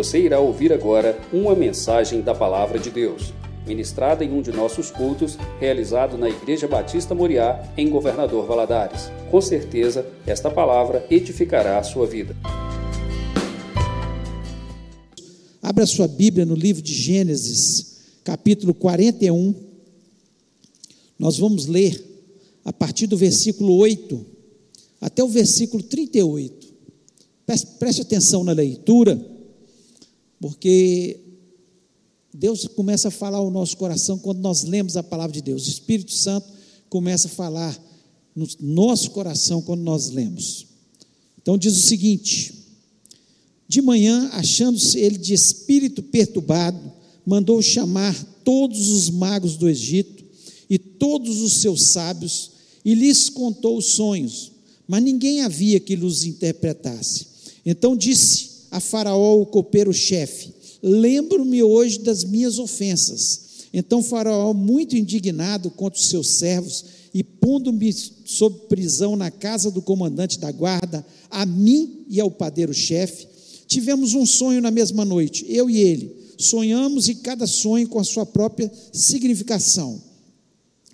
Você 0.00 0.18
irá 0.18 0.40
ouvir 0.40 0.72
agora 0.72 1.20
uma 1.30 1.54
mensagem 1.54 2.22
da 2.22 2.34
Palavra 2.34 2.78
de 2.78 2.88
Deus, 2.90 3.34
ministrada 3.66 4.24
em 4.24 4.32
um 4.32 4.40
de 4.40 4.50
nossos 4.50 4.90
cultos, 4.90 5.36
realizado 5.60 6.16
na 6.16 6.26
Igreja 6.26 6.66
Batista 6.66 7.14
Moriá, 7.14 7.70
em 7.76 7.90
Governador 7.90 8.46
Valadares. 8.46 9.10
Com 9.30 9.42
certeza, 9.42 10.06
esta 10.26 10.50
palavra 10.50 11.06
edificará 11.10 11.78
a 11.78 11.82
sua 11.82 12.06
vida. 12.06 12.34
Abra 15.62 15.84
sua 15.84 16.08
Bíblia 16.08 16.46
no 16.46 16.54
livro 16.54 16.80
de 16.80 16.94
Gênesis, 16.94 18.20
capítulo 18.24 18.72
41. 18.72 19.54
Nós 21.18 21.36
vamos 21.36 21.66
ler 21.66 22.02
a 22.64 22.72
partir 22.72 23.06
do 23.06 23.18
versículo 23.18 23.76
8 23.76 24.24
até 24.98 25.22
o 25.22 25.28
versículo 25.28 25.82
38. 25.82 26.68
Preste 27.78 28.00
atenção 28.00 28.42
na 28.42 28.52
leitura, 28.52 29.38
porque 30.40 31.20
Deus 32.32 32.66
começa 32.66 33.08
a 33.08 33.10
falar 33.10 33.38
ao 33.38 33.50
nosso 33.50 33.76
coração 33.76 34.18
quando 34.18 34.38
nós 34.40 34.62
lemos 34.62 34.96
a 34.96 35.02
palavra 35.02 35.32
de 35.32 35.42
Deus. 35.42 35.66
O 35.66 35.70
Espírito 35.70 36.12
Santo 36.12 36.48
começa 36.88 37.28
a 37.28 37.30
falar 37.30 37.78
no 38.34 38.46
nosso 38.60 39.10
coração 39.10 39.60
quando 39.60 39.82
nós 39.82 40.10
lemos. 40.10 40.66
Então 41.42 41.58
diz 41.58 41.76
o 41.76 41.86
seguinte: 41.86 42.54
De 43.68 43.82
manhã, 43.82 44.30
achando-se 44.32 44.98
ele 44.98 45.18
de 45.18 45.34
espírito 45.34 46.02
perturbado, 46.02 46.92
mandou 47.26 47.60
chamar 47.60 48.14
todos 48.44 48.88
os 48.88 49.10
magos 49.10 49.56
do 49.56 49.68
Egito 49.68 50.24
e 50.68 50.78
todos 50.78 51.40
os 51.40 51.54
seus 51.54 51.82
sábios 51.82 52.52
e 52.84 52.94
lhes 52.94 53.28
contou 53.28 53.76
os 53.76 53.86
sonhos, 53.86 54.52
mas 54.86 55.02
ninguém 55.02 55.42
havia 55.42 55.78
que 55.78 55.94
lhes 55.94 56.24
interpretasse. 56.24 57.26
Então 57.64 57.96
disse 57.96 58.49
a 58.70 58.80
Faraó, 58.80 59.40
o 59.40 59.46
copeiro-chefe: 59.46 60.54
Lembro-me 60.82 61.62
hoje 61.62 61.98
das 61.98 62.24
minhas 62.24 62.58
ofensas. 62.58 63.48
Então 63.72 64.02
Faraó, 64.02 64.52
muito 64.52 64.96
indignado 64.96 65.70
contra 65.70 65.98
os 65.98 66.08
seus 66.08 66.28
servos, 66.28 66.84
e 67.12 67.22
pondo-me 67.22 67.92
sob 67.92 68.56
prisão 68.68 69.16
na 69.16 69.30
casa 69.30 69.70
do 69.70 69.82
comandante 69.82 70.38
da 70.38 70.50
guarda, 70.50 71.04
a 71.30 71.44
mim 71.44 72.04
e 72.08 72.20
ao 72.20 72.30
padeiro-chefe, 72.30 73.26
tivemos 73.66 74.14
um 74.14 74.26
sonho 74.26 74.60
na 74.60 74.70
mesma 74.70 75.04
noite, 75.04 75.44
eu 75.48 75.68
e 75.68 75.78
ele. 75.78 76.16
Sonhamos 76.38 77.08
e 77.08 77.16
cada 77.16 77.46
sonho 77.46 77.86
com 77.88 77.98
a 77.98 78.04
sua 78.04 78.24
própria 78.24 78.70
significação. 78.92 80.00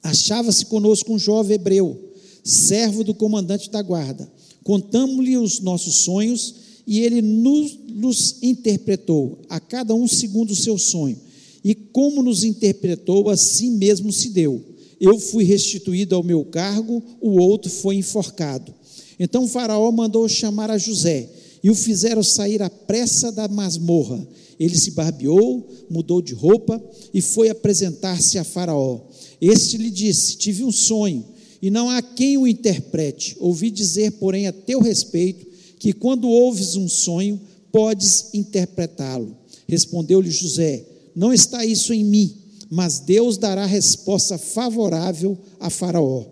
Achava-se 0.02 0.66
conosco 0.66 1.12
um 1.12 1.18
jovem 1.18 1.54
hebreu, 1.54 2.12
servo 2.42 3.04
do 3.04 3.14
comandante 3.14 3.70
da 3.70 3.80
guarda. 3.80 4.30
Contamos-lhe 4.64 5.36
os 5.36 5.60
nossos 5.60 5.96
sonhos 5.96 6.65
e 6.86 7.00
ele 7.00 7.20
nos, 7.20 7.76
nos 7.88 8.36
interpretou, 8.42 9.40
a 9.48 9.58
cada 9.58 9.94
um 9.94 10.06
segundo 10.06 10.52
o 10.52 10.56
seu 10.56 10.78
sonho. 10.78 11.18
E 11.64 11.74
como 11.74 12.22
nos 12.22 12.44
interpretou, 12.44 13.28
assim 13.28 13.72
mesmo 13.72 14.12
se 14.12 14.28
deu. 14.28 14.62
Eu 15.00 15.18
fui 15.18 15.44
restituído 15.44 16.14
ao 16.14 16.22
meu 16.22 16.44
cargo, 16.44 17.02
o 17.20 17.40
outro 17.40 17.70
foi 17.70 17.96
enforcado. 17.96 18.72
Então 19.18 19.44
o 19.44 19.48
Faraó 19.48 19.90
mandou 19.90 20.28
chamar 20.28 20.70
a 20.70 20.78
José 20.78 21.28
e 21.62 21.70
o 21.70 21.74
fizeram 21.74 22.22
sair 22.22 22.62
à 22.62 22.70
pressa 22.70 23.32
da 23.32 23.48
masmorra. 23.48 24.26
Ele 24.58 24.78
se 24.78 24.92
barbeou, 24.92 25.68
mudou 25.90 26.22
de 26.22 26.32
roupa 26.32 26.82
e 27.12 27.20
foi 27.20 27.48
apresentar-se 27.48 28.38
a 28.38 28.44
Faraó. 28.44 29.00
Este 29.40 29.76
lhe 29.76 29.90
disse: 29.90 30.36
Tive 30.36 30.64
um 30.64 30.72
sonho, 30.72 31.24
e 31.60 31.68
não 31.68 31.90
há 31.90 32.00
quem 32.00 32.38
o 32.38 32.46
interprete. 32.46 33.36
Ouvi 33.40 33.70
dizer, 33.70 34.12
porém, 34.12 34.46
a 34.46 34.52
teu 34.52 34.80
respeito, 34.80 35.46
que 35.86 35.92
quando 35.92 36.28
ouves 36.28 36.74
um 36.74 36.88
sonho, 36.88 37.40
podes 37.70 38.30
interpretá-lo. 38.34 39.36
Respondeu-lhe 39.68 40.32
José: 40.32 40.84
Não 41.14 41.32
está 41.32 41.64
isso 41.64 41.92
em 41.92 42.02
mim, 42.04 42.34
mas 42.68 42.98
Deus 42.98 43.38
dará 43.38 43.64
resposta 43.64 44.36
favorável 44.36 45.38
a 45.60 45.70
Faraó. 45.70 46.24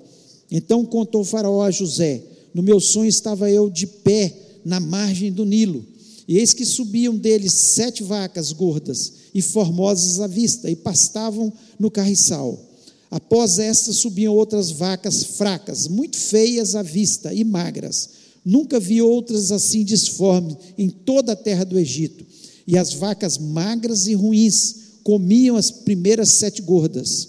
Então 0.51 0.85
contou 0.85 1.23
Faraó 1.23 1.63
a 1.63 1.71
José: 1.71 2.21
No 2.53 2.65
meu 2.65 2.81
sonho 2.81 3.09
estava 3.09 3.49
eu 3.49 3.71
de 3.71 3.87
pé 3.87 4.35
na 4.65 4.81
margem 4.81 5.31
do 5.31 5.45
Nilo, 5.45 5.87
e 6.27 6.37
eis 6.37 6.53
que 6.53 6.65
subiam 6.65 7.15
dele 7.15 7.49
sete 7.49 8.03
vacas 8.03 8.51
gordas 8.51 9.13
e 9.33 9.41
formosas 9.41 10.19
à 10.19 10.27
vista, 10.27 10.69
e 10.69 10.75
pastavam 10.75 11.53
no 11.79 11.93
carriçal. 11.93 12.59
Após 13.09 13.61
estas 13.61 13.99
subiam 13.99 14.35
outras 14.35 14.73
vacas 14.73 15.23
fracas, 15.23 15.87
muito 15.87 16.17
feias 16.17 16.75
à 16.75 16.83
vista 16.83 17.33
e 17.33 17.45
magras 17.45 18.14
Nunca 18.45 18.79
vi 18.79 19.01
outras 19.01 19.51
assim 19.51 19.83
disformes 19.85 20.57
em 20.77 20.91
toda 20.91 21.33
a 21.33 21.37
terra 21.37 21.65
do 21.65 21.79
Egito. 21.79 22.25
E 22.67 22.77
as 22.77 22.93
vacas 22.93 23.39
magras 23.39 24.07
e 24.07 24.15
ruins 24.15 24.77
comiam 25.03 25.57
as 25.57 25.71
primeiras 25.71 26.31
sete 26.31 26.61
gordas. 26.61 27.29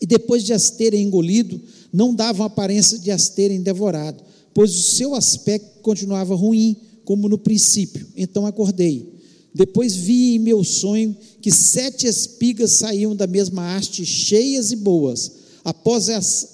E 0.00 0.06
depois 0.06 0.44
de 0.44 0.52
as 0.52 0.70
terem 0.70 1.04
engolido, 1.04 1.60
não 1.92 2.14
davam 2.14 2.44
aparência 2.44 2.98
de 2.98 3.10
as 3.10 3.28
terem 3.28 3.62
devorado, 3.62 4.22
pois 4.52 4.76
o 4.76 4.82
seu 4.82 5.14
aspecto 5.14 5.80
continuava 5.80 6.34
ruim, 6.34 6.76
como 7.04 7.28
no 7.28 7.38
princípio. 7.38 8.06
Então 8.16 8.46
acordei. 8.46 9.14
Depois 9.54 9.94
vi 9.94 10.34
em 10.34 10.38
meu 10.38 10.62
sonho 10.62 11.16
que 11.40 11.50
sete 11.50 12.06
espigas 12.06 12.72
saíam 12.72 13.16
da 13.16 13.26
mesma 13.26 13.74
haste, 13.74 14.04
cheias 14.04 14.72
e 14.72 14.76
boas. 14.76 15.32
Após 15.64 16.08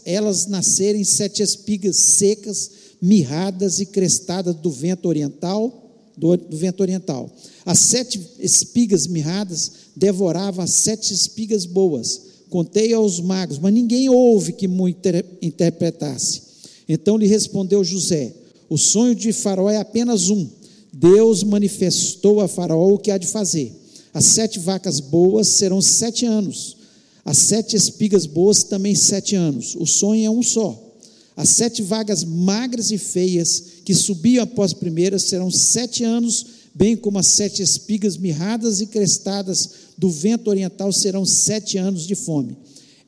elas 0.05 0.47
nascerem, 0.47 1.03
sete 1.03 1.43
espigas 1.43 1.97
secas 1.97 2.71
mirradas 3.03 3.81
e 3.81 3.87
crestadas 3.87 4.55
do 4.55 4.71
vento 4.71 5.09
oriental, 5.09 5.91
do, 6.17 6.37
do 6.37 6.57
vento 6.57 6.81
oriental. 6.81 7.29
As 7.67 7.81
sete 7.81 8.21
espigas 8.39 9.09
mirradas 9.09 9.73
devoravam 9.97 10.63
as 10.63 10.71
sete 10.71 11.13
espigas 11.13 11.67
boas. 11.67 12.23
Contei 12.49 12.93
aos 12.93 13.19
magos, 13.19 13.59
mas 13.59 13.75
ninguém 13.75 14.09
houve 14.09 14.53
que 14.53 14.69
me 14.69 14.97
interpretasse. 15.43 16.43
Então 16.89 17.17
lhe 17.17 17.27
respondeu 17.27 17.83
José: 17.83 18.33
O 18.69 18.79
sonho 18.79 19.15
de 19.15 19.33
Faraó 19.33 19.69
é 19.69 19.79
apenas 19.79 20.31
um. 20.31 20.49
Deus 20.93 21.43
manifestou 21.43 22.41
a 22.41 22.47
Faraó 22.47 22.93
o 22.93 22.99
que 22.99 23.11
há 23.11 23.19
de 23.19 23.27
fazer. 23.27 23.73
As 24.15 24.27
sete 24.27 24.59
vacas 24.59 25.01
boas 25.01 25.49
serão 25.49 25.81
sete 25.81 26.27
anos. 26.27 26.77
As 27.25 27.39
sete 27.39 27.75
espigas 27.75 28.27
boas 28.27 28.63
também 28.63 28.95
sete 28.95 29.35
anos. 29.35 29.75
O 29.75 29.87
sonho 29.87 30.27
é 30.27 30.31
um 30.31 30.43
só. 30.43 30.92
As 31.37 31.51
sete 31.51 31.83
vagas 31.83 32.25
magras 32.25 32.91
e 32.91 32.99
feias 32.99 33.63
que 33.85 33.95
subiam 33.95 34.45
após 34.45 34.73
a 34.73 34.77
primeira 34.77 35.19
serão 35.19 35.51
sete 35.51 36.05
anos, 36.05 36.47
bem 36.75 36.97
como 36.97 37.19
as 37.19 37.27
sete 37.27 37.63
espigas 37.63 38.17
mirradas 38.17 38.81
e 38.81 38.87
crestadas 38.87 39.71
do 39.97 40.11
vento 40.11 40.49
oriental 40.49 40.93
serão 40.93 41.25
sete 41.25 41.79
anos 41.79 42.07
de 42.07 42.15
fome. 42.15 42.57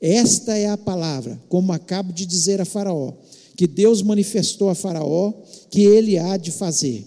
Esta 0.01 0.57
é 0.57 0.69
a 0.69 0.77
palavra, 0.77 1.41
como 1.49 1.73
acabo 1.73 2.13
de 2.13 2.27
dizer 2.27 2.61
a 2.61 2.65
Faraó, 2.65 3.13
que 3.57 3.67
Deus 3.67 4.03
manifestou 4.03 4.69
a 4.69 4.75
Faraó 4.75 5.33
que 5.71 5.83
ele 5.83 6.19
há 6.19 6.37
de 6.37 6.51
fazer. 6.51 7.07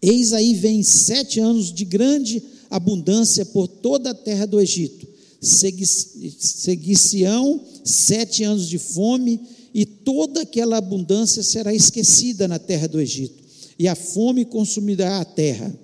Eis 0.00 0.32
aí 0.32 0.54
vem 0.54 0.82
sete 0.82 1.38
anos 1.38 1.72
de 1.72 1.84
grande 1.84 2.42
abundância 2.68 3.46
por 3.46 3.68
toda 3.68 4.10
a 4.10 4.14
terra 4.14 4.46
do 4.46 4.60
Egito. 4.60 5.06
Seguir-se-ão 5.40 7.60
sete 7.84 8.42
anos 8.42 8.68
de 8.68 8.78
fome 8.78 9.40
e 9.74 9.86
toda 9.86 10.42
aquela 10.42 10.76
abundância 10.76 11.42
será 11.42 11.74
esquecida 11.74 12.46
na 12.46 12.58
terra 12.58 12.86
do 12.86 13.00
Egito, 13.00 13.42
e 13.78 13.88
a 13.88 13.94
fome 13.94 14.44
consumirá 14.44 15.20
a 15.20 15.24
terra, 15.24 15.74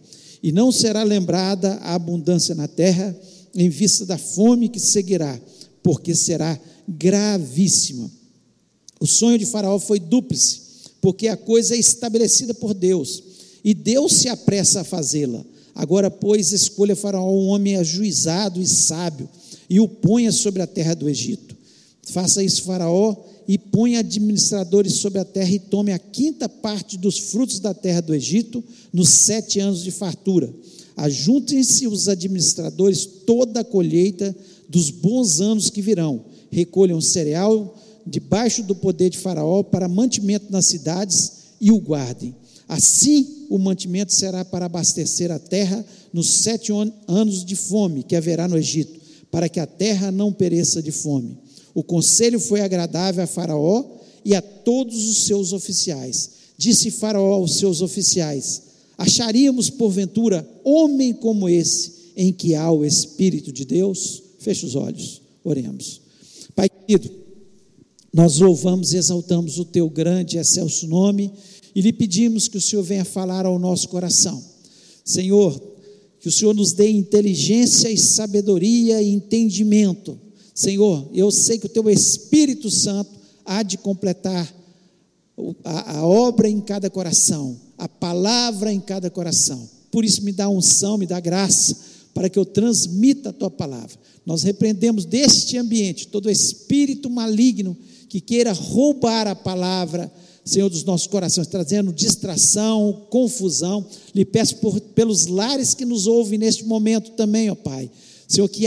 e 0.43 0.53
não 0.53 0.71
será 0.71 1.03
lembrada 1.03 1.75
a 1.77 1.95
abundância 1.95 2.55
na 2.55 2.69
terra, 2.69 3.17
em 3.55 3.69
vista 3.69 4.05
da 4.07 4.19
fome 4.19 4.69
que 4.69 4.79
seguirá, 4.79 5.41
porque 5.83 6.15
será 6.15 6.59
gravíssima. 6.87 8.11
O 9.01 9.07
sonho 9.07 9.39
de 9.39 9.47
Faraó 9.47 9.79
foi 9.79 9.99
dúplice, 9.99 10.61
porque 11.01 11.29
a 11.29 11.37
coisa 11.37 11.75
é 11.75 11.79
estabelecida 11.79 12.53
por 12.55 12.75
Deus, 12.75 13.23
e 13.65 13.75
Deus 13.75 14.13
se 14.15 14.29
apressa 14.29 14.83
a 14.83 14.85
fazê-la. 14.85 15.45
Agora, 15.75 16.11
pois, 16.11 16.53
escolha 16.53 16.97
Faraó 16.97 17.33
um 17.33 17.49
homem 17.49 17.77
ajuizado 17.77 18.61
e 18.61 18.67
sábio, 18.67 19.29
e 19.71 19.81
o 19.81 19.89
ponha 19.89 20.33
sobre 20.33 20.63
a 20.63 20.67
terra 20.67 20.95
do 20.95 21.09
Egito. 21.09 21.57
Faça 22.03 22.43
isso, 22.43 22.63
Faraó, 22.63 23.17
e 23.49 23.57
põe 23.57 23.97
administradores 23.97 24.97
sobre 24.97 25.19
a 25.19 25.25
terra 25.25 25.51
e 25.51 25.59
tome 25.59 25.91
a 25.91 25.99
quinta 25.99 26.47
parte 26.51 26.99
dos 26.99 27.19
frutos 27.19 27.59
da 27.59 27.73
terra 27.73 28.03
do 28.03 28.15
Egito 28.15 28.63
nos 28.93 29.09
sete 29.09 29.59
anos 29.59 29.83
de 29.83 29.91
fartura. 29.91 30.55
Ajuntem-se 30.95 31.87
os 31.87 32.09
administradores 32.09 33.07
toda 33.25 33.61
a 33.61 33.65
colheita 33.65 34.37
dos 34.69 34.91
bons 34.91 35.41
anos 35.41 35.71
que 35.71 35.81
virão. 35.81 36.27
Recolham 36.51 37.01
cereal 37.01 37.75
debaixo 38.07 38.63
do 38.63 38.75
poder 38.75 39.09
de 39.09 39.17
Faraó 39.17 39.63
para 39.63 39.89
mantimento 39.89 40.47
nas 40.51 40.67
cidades 40.67 41.33
e 41.59 41.71
o 41.71 41.79
guardem. 41.79 42.35
Assim, 42.69 43.47
o 43.49 43.59
mantimento 43.59 44.13
será 44.13 44.45
para 44.45 44.67
abastecer 44.67 45.31
a 45.31 45.39
terra 45.39 45.83
nos 46.13 46.29
sete 46.43 46.71
anos 47.07 47.45
de 47.45 47.57
fome 47.57 48.03
que 48.03 48.15
haverá 48.15 48.47
no 48.47 48.59
Egito, 48.59 49.01
para 49.31 49.49
que 49.49 49.59
a 49.59 49.67
terra 49.67 50.11
não 50.11 50.33
pereça 50.33 50.83
de 50.83 50.93
fome. 50.93 51.39
O 51.79 51.85
conselho 51.85 52.41
foi 52.41 52.61
agradável 52.61 53.23
a 53.23 53.27
Faraó 53.29 53.85
e 54.25 54.35
a 54.35 54.43
todos 54.43 55.09
os 55.09 55.19
seus 55.27 55.53
oficiais. 55.53 56.31
Disse 56.57 56.91
Faraó 56.91 57.35
aos 57.35 57.55
seus 57.55 57.81
oficiais: 57.81 58.63
Acharíamos, 58.99 59.71
porventura, 59.71 60.45
homem 60.65 61.13
como 61.13 61.49
esse, 61.49 61.93
em 62.17 62.33
que 62.33 62.57
há 62.57 62.69
o 62.69 62.85
Espírito 62.85 63.53
de 63.53 63.65
Deus? 63.65 64.21
Feche 64.41 64.67
os 64.67 64.75
olhos, 64.75 65.23
oremos. 65.45 66.01
Pai 66.57 66.69
querido, 66.69 67.13
nós 68.13 68.39
louvamos 68.41 68.93
e 68.93 68.97
exaltamos 68.97 69.61
o 69.61 69.65
teu 69.65 69.89
grande 69.89 70.37
e 70.37 70.41
excelso 70.41 70.89
nome 70.89 71.33
e 71.77 71.81
lhe 71.81 71.93
pedimos 71.93 72.49
que 72.49 72.57
o 72.57 72.61
Senhor 72.61 72.83
venha 72.83 73.05
falar 73.05 73.47
ao 73.47 73.57
nosso 73.57 73.89
coração. 73.89 74.43
Senhor, 75.05 75.57
que 76.19 76.27
o 76.27 76.33
Senhor 76.33 76.57
nos 76.57 76.73
dê 76.73 76.91
inteligência 76.91 77.89
e 77.89 77.97
sabedoria 77.97 79.01
e 79.01 79.11
entendimento. 79.11 80.27
Senhor, 80.59 81.09
eu 81.15 81.31
sei 81.31 81.57
que 81.57 81.67
o 81.67 81.69
teu 81.69 81.89
Espírito 81.89 82.69
Santo 82.69 83.13
há 83.45 83.63
de 83.63 83.79
completar 83.79 84.53
a, 85.63 85.99
a 85.99 86.05
obra 86.05 86.49
em 86.49 86.61
cada 86.61 86.91
coração, 86.91 87.57
a 87.79 87.89
palavra 87.89 88.73
em 88.73 88.81
cada 88.81 89.09
coração. 89.09 89.71
Por 89.93 90.05
isso, 90.05 90.25
me 90.25 90.33
dá 90.33 90.49
unção, 90.49 90.99
me 90.99 91.07
dá 91.07 91.21
graça, 91.21 91.77
para 92.13 92.29
que 92.29 92.37
eu 92.37 92.45
transmita 92.45 93.29
a 93.29 93.33
tua 93.33 93.49
palavra. 93.49 93.97
Nós 94.27 94.43
repreendemos 94.43 95.05
deste 95.05 95.57
ambiente 95.57 96.09
todo 96.09 96.29
espírito 96.29 97.09
maligno 97.09 97.77
que 98.09 98.21
queira 98.21 98.53
roubar 98.53 99.29
a 99.29 99.37
palavra 99.37 100.11
Senhor, 100.45 100.69
dos 100.69 100.83
nossos 100.83 101.07
corações, 101.07 101.47
trazendo 101.47 101.93
distração, 101.93 103.07
confusão. 103.11 103.87
Lhe 104.13 104.25
peço 104.25 104.57
por, 104.57 104.81
pelos 104.81 105.27
lares 105.27 105.73
que 105.73 105.85
nos 105.85 106.09
ouvem 106.09 106.37
neste 106.37 106.65
momento 106.65 107.13
também, 107.13 107.49
ó 107.49 107.55
Pai. 107.55 107.89
Senhor, 108.27 108.49
que 108.49 108.67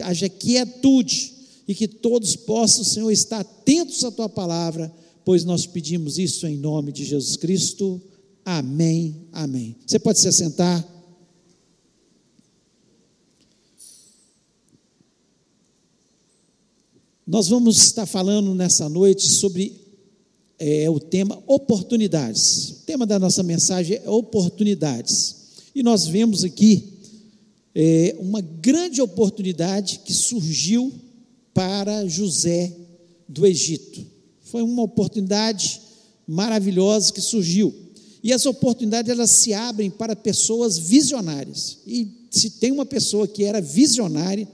haja 0.00 0.28
quietude 0.28 1.32
e 1.66 1.74
que 1.74 1.86
todos 1.86 2.34
possam, 2.36 2.84
Senhor, 2.84 3.10
estar 3.10 3.40
atentos 3.40 4.04
à 4.04 4.10
Tua 4.10 4.28
palavra, 4.28 4.92
pois 5.24 5.44
nós 5.44 5.66
pedimos 5.66 6.18
isso 6.18 6.46
em 6.46 6.56
nome 6.56 6.92
de 6.92 7.04
Jesus 7.04 7.36
Cristo. 7.36 8.00
Amém, 8.44 9.28
amém. 9.32 9.76
Você 9.86 9.98
pode 9.98 10.18
se 10.18 10.28
assentar. 10.28 10.86
Nós 17.26 17.46
vamos 17.46 17.76
estar 17.76 18.06
falando 18.06 18.54
nessa 18.54 18.88
noite 18.88 19.28
sobre 19.28 19.80
é 20.60 20.90
o 20.90 21.00
tema 21.00 21.42
oportunidades. 21.46 22.70
O 22.70 22.74
tema 22.84 23.06
da 23.06 23.18
nossa 23.18 23.42
mensagem 23.42 23.96
é 23.96 24.10
oportunidades. 24.10 25.36
E 25.74 25.82
nós 25.82 26.06
vemos 26.06 26.44
aqui 26.44 26.89
é, 27.74 28.16
uma 28.18 28.40
grande 28.40 29.00
oportunidade 29.00 30.00
que 30.04 30.12
surgiu 30.12 30.92
para 31.54 32.06
José 32.06 32.72
do 33.28 33.46
Egito. 33.46 34.04
Foi 34.42 34.62
uma 34.62 34.82
oportunidade 34.82 35.80
maravilhosa 36.26 37.12
que 37.12 37.20
surgiu. 37.20 37.74
E 38.22 38.32
as 38.32 38.44
oportunidades 38.44 39.10
elas 39.10 39.30
se 39.30 39.52
abrem 39.52 39.90
para 39.90 40.14
pessoas 40.14 40.78
visionárias. 40.78 41.78
E 41.86 42.08
se 42.30 42.50
tem 42.50 42.70
uma 42.70 42.84
pessoa 42.84 43.26
que 43.26 43.44
era 43.44 43.60
visionária, 43.60 44.46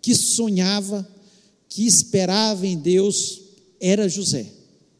que 0.00 0.14
sonhava, 0.14 1.06
que 1.68 1.86
esperava 1.86 2.66
em 2.66 2.76
Deus, 2.76 3.40
era 3.80 4.08
José. 4.08 4.46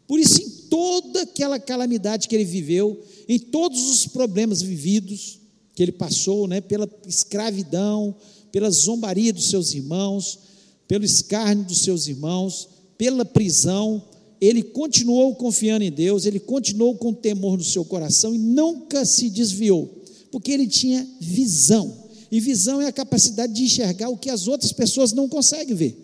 Por 0.07 0.21
isso, 0.21 0.41
em 0.43 0.49
toda 0.69 1.23
aquela 1.23 1.59
calamidade 1.59 2.29
que 2.29 2.35
ele 2.35 2.45
viveu, 2.45 3.03
em 3.29 3.39
todos 3.39 3.91
os 3.91 4.07
problemas 4.07 4.63
vividos 4.63 5.42
que 5.75 5.83
ele 5.83 5.93
passou, 5.93 6.47
né, 6.47 6.61
pela 6.61 6.89
escravidão, 7.07 8.15
pela 8.51 8.71
zombaria 8.71 9.33
dos 9.33 9.49
seus 9.49 9.73
irmãos, 9.73 10.39
pelo 10.87 11.05
escárnio 11.05 11.65
dos 11.65 11.83
seus 11.83 12.07
irmãos, 12.07 12.69
pela 12.99 13.25
prisão, 13.25 14.03
ele 14.41 14.63
continuou 14.63 15.35
confiando 15.35 15.85
em 15.85 15.91
Deus, 15.91 16.27
ele 16.27 16.41
continuou 16.41 16.97
com 16.97 17.15
temor 17.15 17.57
no 17.57 17.65
seu 17.65 17.85
coração 17.85 18.35
e 18.35 18.39
nunca 18.39 19.05
se 19.05 19.31
desviou, 19.31 20.03
porque 20.31 20.51
ele 20.51 20.67
tinha 20.67 21.09
visão. 21.21 22.03
E 22.31 22.41
visão 22.41 22.81
é 22.81 22.87
a 22.87 22.93
capacidade 22.93 23.53
de 23.53 23.63
enxergar 23.63 24.09
o 24.09 24.17
que 24.17 24.29
as 24.29 24.49
outras 24.49 24.73
pessoas 24.73 25.13
não 25.13 25.29
conseguem 25.29 25.75
ver. 25.75 25.97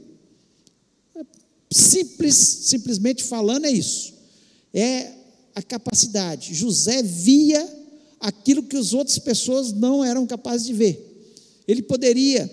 Simples, 1.70 2.34
simplesmente 2.36 3.24
falando, 3.24 3.66
é 3.66 3.70
isso. 3.70 4.14
É 4.72 5.12
a 5.54 5.62
capacidade. 5.62 6.54
José 6.54 7.02
via 7.02 7.77
aquilo 8.20 8.62
que 8.62 8.76
as 8.76 8.92
outras 8.92 9.18
pessoas 9.18 9.72
não 9.72 10.04
eram 10.04 10.26
capazes 10.26 10.66
de 10.66 10.72
ver. 10.72 11.04
Ele 11.66 11.82
poderia 11.82 12.50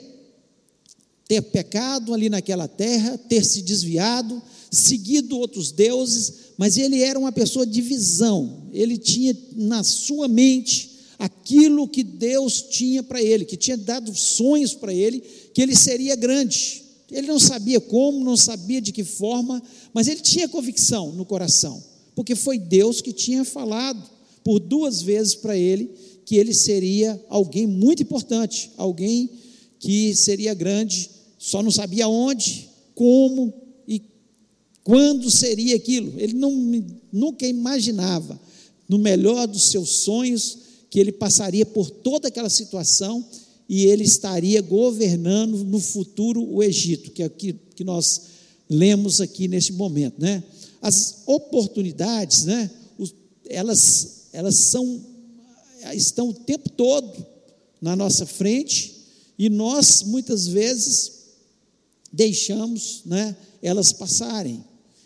ter 1.28 1.42
pecado 1.42 2.14
ali 2.14 2.30
naquela 2.30 2.68
terra, 2.68 3.18
ter 3.18 3.44
se 3.44 3.62
desviado, 3.62 4.42
seguido 4.70 5.38
outros 5.38 5.72
deuses, 5.72 6.34
mas 6.58 6.78
ele 6.78 7.02
era 7.02 7.18
uma 7.18 7.32
pessoa 7.32 7.66
de 7.66 7.82
visão. 7.82 8.68
Ele 8.72 8.98
tinha 8.98 9.36
na 9.56 9.84
sua 9.84 10.28
mente 10.28 10.92
aquilo 11.18 11.88
que 11.88 12.04
Deus 12.04 12.62
tinha 12.62 13.02
para 13.02 13.22
ele, 13.22 13.46
que 13.46 13.58
tinha 13.58 13.78
dado 13.78 14.14
sonhos 14.14 14.74
para 14.74 14.94
ele, 14.94 15.24
que 15.54 15.62
ele 15.62 15.76
seria 15.76 16.16
grande. 16.16 16.84
Ele 17.10 17.28
não 17.28 17.40
sabia 17.40 17.80
como, 17.80 18.24
não 18.24 18.36
sabia 18.36 18.82
de 18.82 18.92
que 18.92 19.04
forma, 19.04 19.62
mas 19.94 20.08
ele 20.08 20.22
tinha 20.22 20.50
convicção 20.50 21.12
no 21.14 21.26
coração, 21.26 21.82
porque 22.16 22.36
foi 22.36 22.60
Deus 22.60 23.02
que 23.02 23.14
tinha 23.14 23.46
falado 23.46 24.15
por 24.46 24.60
duas 24.60 25.02
vezes 25.02 25.34
para 25.34 25.58
ele 25.58 25.90
que 26.24 26.36
ele 26.36 26.54
seria 26.54 27.20
alguém 27.28 27.66
muito 27.66 28.04
importante, 28.04 28.72
alguém 28.78 29.28
que 29.80 30.16
seria 30.16 30.54
grande, 30.54 31.10
só 31.40 31.64
não 31.64 31.72
sabia 31.72 32.08
onde, 32.08 32.70
como 32.94 33.52
e 33.88 34.02
quando 34.84 35.32
seria 35.32 35.76
aquilo. 35.76 36.14
Ele 36.18 36.34
não, 36.34 36.52
nunca 37.12 37.48
imaginava, 37.48 38.40
no 38.88 39.00
melhor 39.00 39.48
dos 39.48 39.64
seus 39.66 39.90
sonhos, 39.90 40.60
que 40.92 41.00
ele 41.00 41.12
passaria 41.12 41.66
por 41.66 41.90
toda 41.90 42.28
aquela 42.28 42.50
situação 42.50 43.26
e 43.68 43.86
ele 43.86 44.04
estaria 44.04 44.62
governando 44.62 45.64
no 45.64 45.80
futuro 45.80 46.48
o 46.48 46.62
Egito, 46.62 47.10
que 47.10 47.24
é 47.24 47.26
o 47.26 47.30
que 47.32 47.84
nós 47.84 48.22
lemos 48.70 49.20
aqui 49.20 49.48
neste 49.48 49.74
momento, 49.74 50.22
né? 50.22 50.44
As 50.82 51.24
oportunidades, 51.26 52.46
né? 52.46 52.70
Elas, 53.48 54.15
elas 54.36 54.56
são, 54.56 55.02
estão 55.94 56.30
o 56.30 56.34
tempo 56.34 56.70
todo 56.70 57.26
na 57.82 57.96
nossa 57.96 58.26
frente 58.26 58.94
e 59.40 59.50
nós 59.50 60.04
muitas 60.04 60.46
vezes 60.46 61.12
deixamos, 62.12 63.02
né? 63.06 63.36
Elas 63.62 63.94
passarem. 63.94 64.64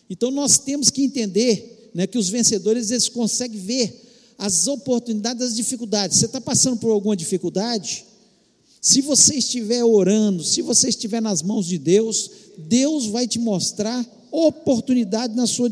Então 0.10 0.32
nós 0.32 0.58
temos 0.58 0.90
que 0.90 1.04
entender, 1.04 1.92
né? 1.94 2.08
Que 2.08 2.18
os 2.18 2.30
vencedores 2.30 2.90
eles 2.90 3.08
conseguem 3.08 3.60
ver 3.60 4.08
as 4.36 4.68
oportunidades, 4.68 5.44
as 5.44 5.56
dificuldades. 5.56 6.18
Você 6.18 6.26
está 6.26 6.42
passando 6.42 6.78
por 6.78 6.90
alguma 6.90 7.16
dificuldade? 7.16 8.06
Se 8.82 9.02
você 9.02 9.36
estiver 9.36 9.84
orando, 9.84 10.44
se 10.44 10.62
você 10.64 10.90
estiver 10.90 11.22
nas 11.22 11.44
mãos 11.44 11.68
de 11.68 11.78
Deus, 11.78 12.32
Deus 12.58 13.06
vai 13.06 13.28
te 13.28 13.38
mostrar 13.38 14.04
oportunidade 14.32 15.36
na 15.36 15.46
sua, 15.46 15.70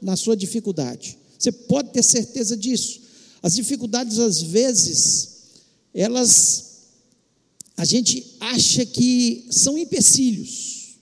na 0.00 0.16
sua 0.16 0.36
dificuldade. 0.36 1.18
Você 1.42 1.50
pode 1.50 1.90
ter 1.90 2.04
certeza 2.04 2.56
disso. 2.56 3.00
As 3.42 3.56
dificuldades, 3.56 4.20
às 4.20 4.40
vezes, 4.40 5.28
elas, 5.92 6.64
a 7.76 7.84
gente 7.84 8.36
acha 8.38 8.86
que 8.86 9.48
são 9.50 9.76
empecilhos, 9.76 10.98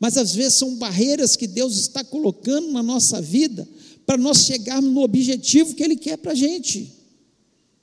mas 0.00 0.16
às 0.16 0.34
vezes 0.34 0.54
são 0.54 0.76
barreiras 0.76 1.36
que 1.36 1.46
Deus 1.46 1.76
está 1.76 2.02
colocando 2.02 2.72
na 2.72 2.82
nossa 2.82 3.20
vida 3.20 3.68
para 4.06 4.16
nós 4.16 4.46
chegarmos 4.46 4.90
no 4.90 5.02
objetivo 5.02 5.74
que 5.74 5.82
Ele 5.82 5.96
quer 5.96 6.16
para 6.16 6.32
a 6.32 6.34
gente. 6.34 6.90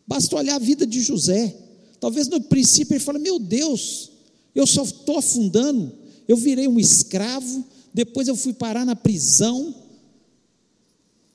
Basta 0.08 0.36
olhar 0.36 0.56
a 0.56 0.60
vida 0.60 0.88
de 0.88 1.02
José. 1.02 1.56
Talvez 2.00 2.28
no 2.28 2.42
princípio 2.42 2.96
ele 2.96 3.04
fale: 3.04 3.20
Meu 3.20 3.38
Deus, 3.38 4.10
eu 4.56 4.66
só 4.66 4.82
estou 4.82 5.20
afundando, 5.20 5.94
eu 6.28 6.36
virei 6.36 6.68
um 6.68 6.80
escravo, 6.80 7.64
depois 7.94 8.28
eu 8.28 8.36
fui 8.36 8.54
parar 8.54 8.84
na 8.84 8.96
prisão. 8.96 9.76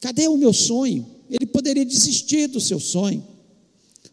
Cadê 0.05 0.29
o 0.29 0.37
meu 0.37 0.53
sonho? 0.53 1.07
Ele 1.31 1.47
poderia 1.47 1.83
desistir 1.83 2.47
do 2.47 2.61
seu 2.61 2.79
sonho, 2.79 3.27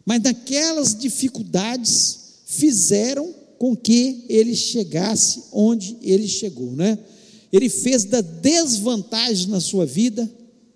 mas 0.06 0.22
naquelas 0.22 0.98
dificuldades 0.98 2.18
fizeram 2.46 3.30
com 3.58 3.76
que 3.76 4.24
ele 4.26 4.56
chegasse 4.56 5.42
onde 5.52 5.98
ele 6.00 6.26
chegou, 6.26 6.72
né? 6.72 6.98
Ele 7.52 7.68
fez 7.68 8.04
da 8.04 8.22
desvantagem 8.22 9.48
na 9.48 9.60
sua 9.60 9.84
vida 9.84 10.26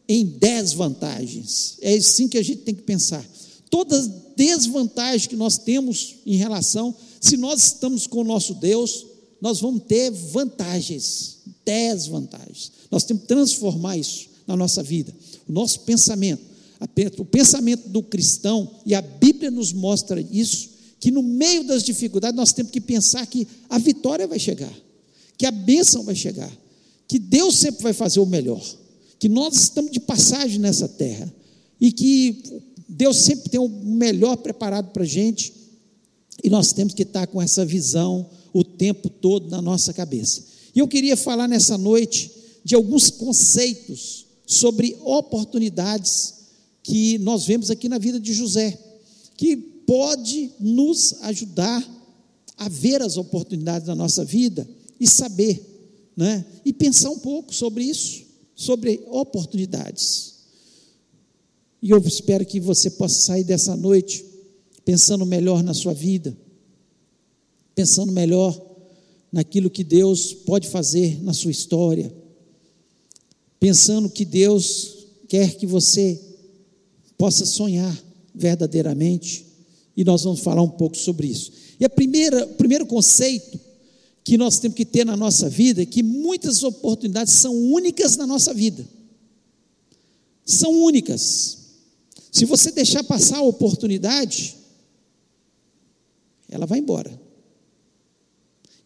em 0.07 0.23
desvantagens. 0.23 1.79
É 1.81 1.95
assim 1.95 2.29
que 2.29 2.37
a 2.37 2.43
gente 2.43 2.61
tem 2.61 2.75
que 2.75 2.83
pensar. 2.83 3.27
Todas 3.71 4.11
desvantagem 4.37 5.31
que 5.31 5.37
nós 5.37 5.57
temos 5.57 6.17
em 6.27 6.37
relação, 6.37 6.95
se 7.23 7.39
nós 7.39 7.65
estamos 7.65 8.07
com 8.07 8.21
o 8.21 8.25
nosso 8.25 8.53
Deus, 8.53 9.07
nós 9.41 9.61
vamos 9.63 9.85
ter 9.85 10.11
vantagens, 10.11 11.39
desvantagens. 11.65 12.71
Nós 12.91 13.03
temos 13.05 13.23
que 13.23 13.29
transformar 13.29 13.97
isso 13.97 14.36
na 14.47 14.57
nossa 14.57 14.83
vida. 14.83 15.13
O 15.49 15.53
nosso 15.53 15.81
pensamento, 15.81 16.43
o 17.19 17.25
pensamento 17.25 17.89
do 17.89 18.03
cristão, 18.03 18.71
e 18.85 18.95
a 18.95 19.03
Bíblia 19.03 19.51
nos 19.51 19.73
mostra 19.73 20.21
isso, 20.31 20.71
que 21.01 21.11
no 21.11 21.23
meio 21.23 21.65
das 21.65 21.83
dificuldades 21.83 22.37
nós 22.37 22.53
temos 22.53 22.73
que 22.73 22.81
pensar 22.81 23.27
que 23.27 23.47
a 23.69 23.79
vitória 23.79 24.27
vai 24.27 24.39
chegar, 24.39 24.73
que 25.37 25.47
a 25.47 25.51
bênção 25.51 26.03
vai 26.03 26.15
chegar, 26.15 26.51
que 27.07 27.19
Deus 27.19 27.59
sempre 27.59 27.83
vai 27.83 27.93
fazer 27.93 28.21
o 28.21 28.27
melhor, 28.27 28.63
que 29.19 29.29
nós 29.29 29.55
estamos 29.57 29.91
de 29.91 30.01
passagem 30.01 30.59
nessa 30.59 30.89
terra 30.89 31.33
e 31.81 31.93
que 31.93 32.43
Deus 32.89 33.19
sempre 33.19 33.51
tem 33.51 33.61
o 33.61 33.69
melhor 33.69 34.37
preparado 34.37 34.93
para 34.93 35.03
a 35.03 35.07
gente 35.07 35.53
e 36.43 36.51
nós 36.51 36.73
temos 36.73 36.95
que 36.95 37.03
estar 37.03 37.27
com 37.27 37.41
essa 37.41 37.65
visão 37.65 38.29
o 38.53 38.63
tempo 38.65 39.09
todo 39.09 39.51
na 39.51 39.61
nossa 39.61 39.93
cabeça. 39.93 40.45
E 40.75 40.79
eu 40.79 40.89
queria 40.89 41.17
falar 41.17 41.49
nessa 41.49 41.77
noite 41.79 42.31
de 42.65 42.75
alguns 42.75 43.11
conceitos 43.11 44.26
sobre 44.47 44.97
oportunidades 45.03 46.35
que 46.83 47.19
nós 47.19 47.45
vemos 47.45 47.71
aqui 47.71 47.89
na 47.89 47.99
vida 47.99 48.21
de 48.21 48.33
José, 48.33 48.79
que 49.37 49.57
pode 49.57 50.53
nos 50.61 51.15
ajudar 51.23 51.85
a 52.57 52.69
ver 52.69 53.03
as 53.03 53.17
oportunidades 53.17 53.87
da 53.87 53.95
nossa 53.95 54.25
vida 54.25 54.67
e 54.99 55.07
saber, 55.07 55.61
né? 56.17 56.45
E 56.65 56.73
pensar 56.73 57.11
um 57.11 57.19
pouco 57.19 57.55
sobre 57.55 57.85
isso, 57.85 58.25
sobre 58.55 59.05
oportunidades. 59.09 60.37
E 61.83 61.91
eu 61.91 61.99
espero 61.99 62.47
que 62.47 62.59
você 62.59 62.91
possa 62.91 63.21
sair 63.21 63.45
dessa 63.45 63.77
noite 63.77 64.25
pensando 64.85 65.27
melhor 65.27 65.63
na 65.63 65.75
sua 65.75 65.93
vida, 65.93 66.37
pensando 67.75 68.13
melhor 68.13 68.59
naquilo 69.31 69.69
que 69.69 69.85
Deus 69.85 70.33
pode 70.33 70.69
fazer 70.69 71.23
na 71.23 71.35
sua 71.35 71.51
história, 71.51 72.15
pensando 73.59 74.11
que 74.11 74.25
Deus 74.25 75.07
quer 75.29 75.57
que 75.57 75.67
você 75.67 76.21
possa 77.17 77.45
sonhar 77.45 77.97
verdadeiramente. 78.35 79.47
E 79.97 80.05
nós 80.05 80.25
vamos 80.25 80.41
falar 80.41 80.63
um 80.63 80.69
pouco 80.69 80.97
sobre 80.97 81.27
isso. 81.27 81.53
E 81.81 81.85
a 81.85 81.89
primeira, 81.89 82.45
o 82.45 82.55
primeiro 82.55 82.87
conceito 82.87 83.59
que 84.23 84.37
nós 84.37 84.59
temos 84.59 84.77
que 84.77 84.85
ter 84.85 85.05
na 85.05 85.17
nossa 85.17 85.49
vida 85.49 85.83
é 85.83 85.87
que 85.87 86.03
muitas 86.03 86.63
oportunidades 86.63 87.35
são 87.35 87.55
únicas 87.55 88.17
na 88.17 88.27
nossa 88.27 88.53
vida. 88.53 88.87
São 90.45 90.71
únicas. 90.83 91.59
Se 92.33 92.45
você 92.45 92.71
deixar 92.71 93.03
passar 93.05 93.39
a 93.39 93.43
oportunidade, 93.43 94.57
ela 96.49 96.67
vai 96.67 96.79
embora. 96.79 97.21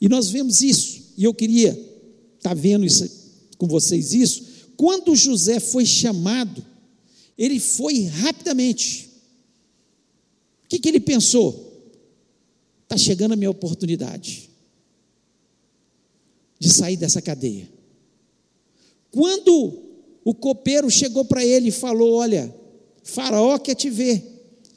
E 0.00 0.08
nós 0.08 0.30
vemos 0.30 0.62
isso, 0.62 1.12
e 1.16 1.24
eu 1.24 1.34
queria 1.34 1.70
estar 1.70 2.50
tá 2.50 2.54
vendo 2.54 2.86
isso, 2.86 3.08
com 3.58 3.66
vocês 3.66 4.14
isso. 4.14 4.44
Quando 4.80 5.14
José 5.14 5.60
foi 5.60 5.84
chamado, 5.84 6.64
ele 7.36 7.60
foi 7.60 8.04
rapidamente. 8.04 9.10
O 10.64 10.68
que, 10.70 10.78
que 10.78 10.88
ele 10.88 11.00
pensou? 11.00 11.92
Está 12.84 12.96
chegando 12.96 13.32
a 13.32 13.36
minha 13.36 13.50
oportunidade 13.50 14.48
de 16.58 16.70
sair 16.70 16.96
dessa 16.96 17.20
cadeia. 17.20 17.70
Quando 19.10 19.82
o 20.24 20.32
copeiro 20.32 20.90
chegou 20.90 21.26
para 21.26 21.44
ele 21.44 21.68
e 21.68 21.72
falou: 21.72 22.14
Olha, 22.14 22.50
Faraó 23.04 23.58
quer 23.58 23.74
te 23.74 23.90
ver. 23.90 24.24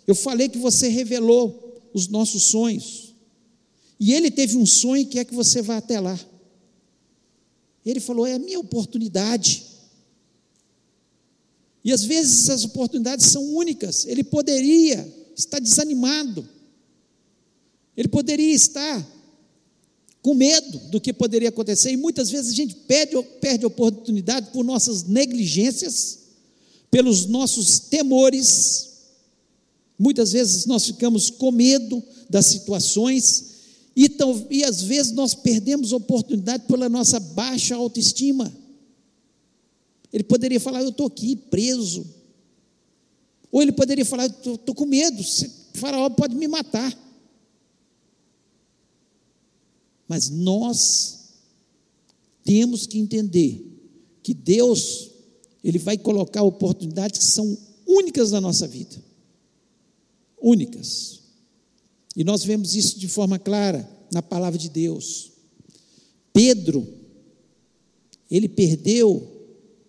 Eu 0.05 0.15
falei 0.15 0.50
que 0.50 0.57
você 0.57 0.89
revelou 0.89 1.81
os 1.93 2.10
nossos 2.10 2.43
sonhos. 2.43 3.15
E 3.98 4.13
ele 4.13 4.29
teve 4.29 4.57
um 4.57 4.65
sonho 4.65 5.07
que 5.07 5.17
é 5.17 5.24
que 5.24 5.33
você 5.33 5.62
vá 5.62 5.77
até 5.77 5.98
lá. 5.98 6.19
Ele 7.86 8.01
falou: 8.01 8.27
É 8.27 8.33
a 8.33 8.39
minha 8.39 8.60
oportunidade. 8.60 9.72
E 11.84 11.92
às 11.92 12.04
vezes 12.04 12.50
as 12.50 12.63
oportunidades 12.63 13.25
são 13.28 13.44
únicas. 13.56 14.06
Ele 14.06 14.24
poderia 14.24 15.06
estar 15.36 15.60
desanimado. 15.60 16.48
Ele 17.96 18.08
poderia 18.08 18.54
estar 18.54 19.06
com 20.22 20.34
medo 20.34 20.80
do 20.90 21.02
que 21.02 21.12
poderia 21.12 21.50
acontecer. 21.50 21.92
E 21.92 21.98
muitas 21.98 22.30
vezes 22.30 22.52
a 22.52 22.56
gente 22.56 22.75
perde, 22.75 23.22
perde 23.42 23.66
oportunidade 23.66 24.52
por 24.52 24.63
nossas 24.63 25.04
negligências, 25.04 26.20
pelos 26.90 27.25
nossos 27.25 27.80
temores. 27.80 28.90
Muitas 30.00 30.32
vezes 30.32 30.66
nós 30.66 30.86
ficamos 30.86 31.30
com 31.30 31.52
medo 31.52 32.02
das 32.30 32.46
situações 32.46 33.54
e, 33.96 34.10
e 34.50 34.63
às 34.63 34.82
vezes 34.82 35.12
nós 35.12 35.36
perdemos 35.36 35.92
oportunidade 35.92 36.63
pela 36.68 36.90
nossa 36.90 37.20
baixa 37.20 37.75
autoestima. 37.75 38.52
Ele 40.13 40.24
poderia 40.24 40.60
falar: 40.60 40.84
Eu 40.84 40.89
estou 40.89 41.08
aqui 41.08 41.36
preso. 41.36 42.05
Ou 43.51 43.62
ele 43.62 43.72
poderia 43.72 44.05
falar: 44.05 44.32
Eu 44.46 44.53
estou 44.53 44.75
com 44.75 44.86
medo, 44.86 45.22
o 45.22 45.77
faraó 45.77 46.08
pode 46.12 46.36
me 46.36 46.48
matar. 46.48 46.96
Mas 50.08 50.29
nós 50.29 51.32
temos 52.43 52.86
que 52.86 53.00
entender 53.00 53.65
que 54.22 54.34
Deus, 54.34 55.10
Ele 55.63 55.79
vai 55.79 55.98
colocar 55.98 56.43
oportunidades 56.43 57.17
que 57.17 57.25
são 57.25 57.58
únicas 57.88 58.32
na 58.32 58.39
nossa 58.39 58.67
vida. 58.67 59.03
Únicas. 60.39 61.22
E 62.15 62.24
nós 62.24 62.43
vemos 62.43 62.75
isso 62.75 63.00
de 63.00 63.08
forma 63.08 63.39
clara 63.39 63.89
na 64.12 64.22
palavra 64.22 64.60
de 64.60 64.70
Deus. 64.70 65.32
Pedro, 66.32 66.88
ele 68.29 68.48
perdeu 68.48 69.33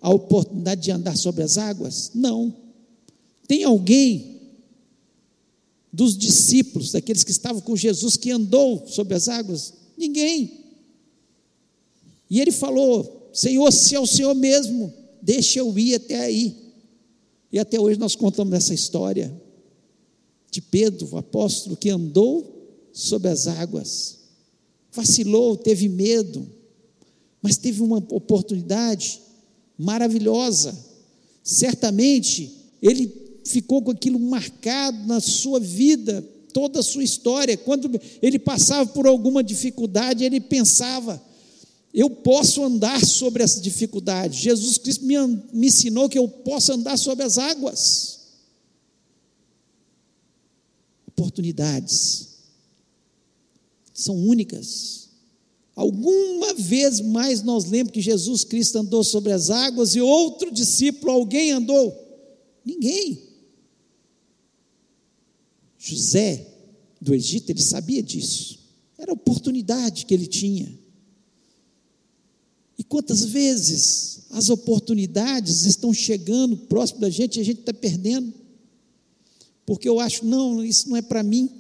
a 0.05 0.11
oportunidade 0.11 0.83
de 0.83 0.91
andar 0.91 1.17
sobre 1.17 1.43
as 1.43 1.57
águas? 1.57 2.11
Não. 2.15 2.55
Tem 3.49 3.65
alguém 3.65 4.39
dos 5.91 6.15
discípulos, 6.15 6.93
daqueles 6.93 7.25
que 7.25 7.31
estavam 7.31 7.63
com 7.63 7.75
Jesus, 7.75 8.15
que 8.15 8.31
andou 8.31 8.87
sobre 8.87 9.15
as 9.15 9.31
águas? 9.31 9.73
Ninguém. 9.97 10.61
E 12.29 12.39
ele 12.39 12.53
falou: 12.53 13.31
Senhor, 13.33 13.73
se 13.73 13.95
é 13.95 13.99
o 13.99 14.07
Senhor 14.07 14.35
mesmo, 14.35 14.93
deixa 15.23 15.61
eu 15.61 15.79
ir 15.79 15.95
até 15.95 16.21
aí. 16.21 16.55
E 17.51 17.59
até 17.59 17.81
hoje 17.81 17.99
nós 17.99 18.15
contamos 18.15 18.53
essa 18.53 18.75
história 18.75 19.35
de 20.51 20.61
Pedro, 20.61 21.09
o 21.13 21.17
apóstolo, 21.17 21.79
que 21.79 21.89
andou 21.89 22.79
sobre 22.93 23.31
as 23.31 23.47
águas, 23.47 24.19
vacilou, 24.93 25.57
teve 25.57 25.89
medo, 25.89 26.47
mas 27.41 27.57
teve 27.57 27.81
uma 27.81 27.97
oportunidade 27.97 29.24
maravilhosa. 29.78 30.76
Certamente 31.43 32.50
ele 32.83 33.40
ficou 33.45 33.83
com 33.83 33.90
aquilo 33.90 34.19
marcado 34.19 35.07
na 35.07 35.21
sua 35.21 35.61
vida, 35.61 36.23
toda 36.52 36.81
a 36.81 36.83
sua 36.83 37.04
história. 37.04 37.57
Quando 37.57 38.00
ele 38.23 38.38
passava 38.38 38.88
por 38.90 39.07
alguma 39.07 39.43
dificuldade, 39.43 40.25
ele 40.25 40.40
pensava: 40.40 41.23
eu 41.93 42.11
posso 42.11 42.64
andar 42.64 43.04
sobre 43.04 43.43
essa 43.43 43.61
dificuldade. 43.61 44.40
Jesus 44.40 44.78
Cristo 44.78 45.04
me, 45.04 45.14
me 45.52 45.69
ensinou 45.69 46.09
que 46.09 46.19
eu 46.19 46.28
posso 46.28 46.73
andar 46.73 46.97
sobre 46.97 47.25
as 47.25 47.38
águas. 47.38 48.21
Oportunidades 51.07 52.35
são 53.95 54.16
únicas. 54.16 55.04
Alguma 55.75 56.54
vez 56.54 57.00
mais 57.00 57.43
nós 57.43 57.64
lembramos 57.64 57.93
que 57.93 58.00
Jesus 58.00 58.45
Cristo 58.45 58.78
andou 58.78 59.02
sobre 59.02 59.33
as 59.33 59.50
águas 59.50 59.95
e 59.95 60.00
outro 60.00 60.52
discípulo, 60.52 61.11
alguém 61.11 61.50
andou? 61.50 61.93
Ninguém. 62.64 63.23
José 65.78 66.47
do 67.00 67.12
Egito, 67.12 67.50
ele 67.50 67.62
sabia 67.62 68.02
disso. 68.02 68.59
Era 68.97 69.11
a 69.11 69.14
oportunidade 69.14 70.07
que 70.07 70.14
ele 70.14 70.26
tinha. 70.26 70.73
E 72.78 72.85
quantas 72.85 73.25
vezes 73.25 74.23
as 74.31 74.49
oportunidades 74.49 75.64
estão 75.64 75.93
chegando 75.93 76.57
próximo 76.57 77.00
da 77.00 77.11
gente 77.11 77.37
e 77.37 77.40
a 77.40 77.45
gente 77.45 77.61
está 77.61 77.75
perdendo? 77.75 78.33
Porque 79.66 79.88
eu 79.88 80.00
acho, 80.00 80.25
não, 80.25 80.64
isso 80.64 80.88
não 80.88 80.97
é 80.97 81.02
para 81.02 81.23
mim. 81.23 81.50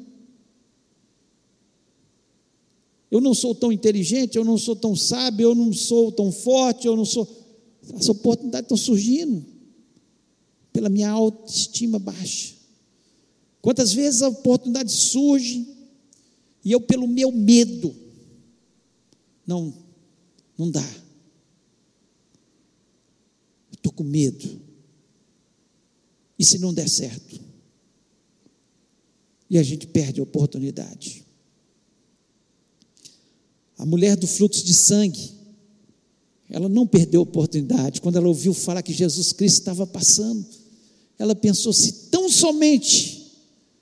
Eu 3.14 3.20
não 3.20 3.32
sou 3.32 3.54
tão 3.54 3.70
inteligente, 3.70 4.34
eu 4.34 4.44
não 4.44 4.58
sou 4.58 4.74
tão 4.74 4.96
sábio, 4.96 5.44
eu 5.44 5.54
não 5.54 5.72
sou 5.72 6.10
tão 6.10 6.32
forte, 6.32 6.88
eu 6.88 6.96
não 6.96 7.04
sou. 7.04 7.24
As 7.94 8.08
oportunidades 8.08 8.64
estão 8.64 8.76
surgindo 8.76 9.46
pela 10.72 10.88
minha 10.88 11.10
autoestima 11.10 11.96
baixa. 12.00 12.56
Quantas 13.62 13.92
vezes 13.92 14.20
a 14.20 14.28
oportunidade 14.30 14.90
surge 14.90 15.64
e 16.64 16.72
eu, 16.72 16.80
pelo 16.80 17.06
meu 17.06 17.30
medo, 17.30 17.94
não, 19.46 19.72
não 20.58 20.68
dá. 20.68 20.84
Estou 23.72 23.92
com 23.92 24.02
medo. 24.02 24.60
E 26.36 26.44
se 26.44 26.58
não 26.58 26.74
der 26.74 26.88
certo? 26.88 27.40
E 29.48 29.56
a 29.56 29.62
gente 29.62 29.86
perde 29.86 30.18
a 30.18 30.24
oportunidade. 30.24 31.23
A 33.84 33.86
mulher 33.86 34.16
do 34.16 34.26
fluxo 34.26 34.64
de 34.64 34.72
sangue, 34.72 35.30
ela 36.48 36.70
não 36.70 36.86
perdeu 36.86 37.20
a 37.20 37.22
oportunidade. 37.22 38.00
Quando 38.00 38.16
ela 38.16 38.26
ouviu 38.26 38.54
falar 38.54 38.82
que 38.82 38.94
Jesus 38.94 39.30
Cristo 39.30 39.58
estava 39.58 39.86
passando, 39.86 40.42
ela 41.18 41.34
pensou: 41.34 41.70
se 41.70 42.08
tão 42.10 42.30
somente 42.30 43.30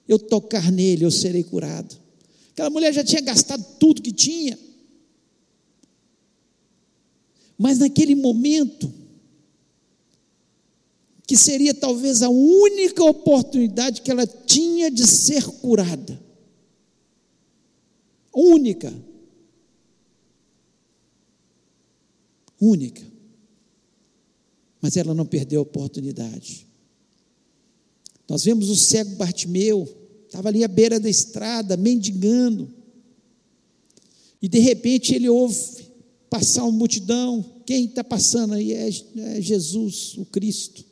eu 0.08 0.18
tocar 0.18 0.72
nele, 0.72 1.04
eu 1.04 1.10
serei 1.12 1.44
curado. 1.44 1.96
Aquela 2.50 2.68
mulher 2.68 2.92
já 2.92 3.04
tinha 3.04 3.20
gastado 3.20 3.64
tudo 3.78 4.02
que 4.02 4.10
tinha. 4.10 4.58
Mas 7.56 7.78
naquele 7.78 8.16
momento 8.16 8.92
que 11.28 11.36
seria 11.36 11.72
talvez 11.72 12.22
a 12.22 12.28
única 12.28 13.04
oportunidade 13.04 14.02
que 14.02 14.10
ela 14.10 14.26
tinha 14.26 14.90
de 14.90 15.06
ser 15.06 15.44
curada. 15.44 16.20
Única. 18.34 19.11
Única. 22.62 23.02
Mas 24.80 24.96
ela 24.96 25.12
não 25.12 25.26
perdeu 25.26 25.58
a 25.58 25.64
oportunidade. 25.64 26.64
Nós 28.28 28.44
vemos 28.44 28.70
o 28.70 28.76
cego 28.76 29.16
Bartimeu, 29.16 29.88
estava 30.26 30.48
ali 30.48 30.62
à 30.62 30.68
beira 30.68 31.00
da 31.00 31.10
estrada, 31.10 31.76
mendigando. 31.76 32.72
E 34.40 34.48
de 34.48 34.60
repente 34.60 35.12
ele 35.12 35.28
ouve 35.28 35.88
passar 36.30 36.62
uma 36.62 36.78
multidão. 36.78 37.44
Quem 37.66 37.86
está 37.86 38.04
passando 38.04 38.54
aí 38.54 38.72
é, 38.72 38.88
é 38.88 39.40
Jesus, 39.40 40.16
o 40.16 40.24
Cristo. 40.24 40.84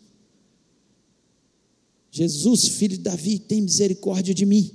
Jesus, 2.11 2.67
filho 2.67 2.97
de 2.97 3.05
Davi, 3.05 3.39
tem 3.39 3.63
misericórdia 3.63 4.35
de 4.35 4.45
mim. 4.45 4.73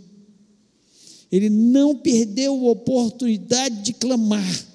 Ele 1.29 1.49
não 1.49 1.97
perdeu 1.97 2.53
a 2.53 2.71
oportunidade 2.71 3.83
de 3.83 3.93
clamar 3.93 4.74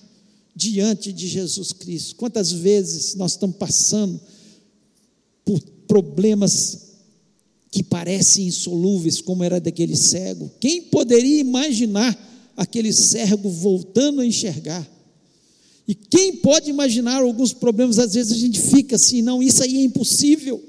diante 0.54 1.12
de 1.12 1.28
Jesus 1.28 1.72
Cristo. 1.72 2.16
Quantas 2.16 2.52
vezes 2.52 3.14
nós 3.14 3.32
estamos 3.32 3.56
passando 3.56 4.20
por 5.44 5.60
problemas 5.86 6.90
que 7.70 7.82
parecem 7.82 8.46
insolúveis, 8.46 9.20
como 9.20 9.44
era 9.44 9.60
daquele 9.60 9.96
cego? 9.96 10.50
Quem 10.60 10.82
poderia 10.82 11.40
imaginar 11.40 12.52
aquele 12.56 12.92
cego 12.92 13.48
voltando 13.48 14.20
a 14.20 14.26
enxergar? 14.26 14.88
E 15.86 15.94
quem 15.94 16.36
pode 16.36 16.70
imaginar 16.70 17.20
alguns 17.20 17.52
problemas? 17.52 17.98
Às 17.98 18.14
vezes 18.14 18.32
a 18.32 18.36
gente 18.38 18.60
fica 18.60 18.96
assim, 18.96 19.22
não, 19.22 19.42
isso 19.42 19.62
aí 19.62 19.78
é 19.78 19.82
impossível. 19.82 20.62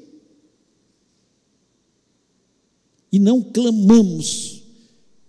E 3.12 3.20
não 3.20 3.42
clamamos, 3.42 4.64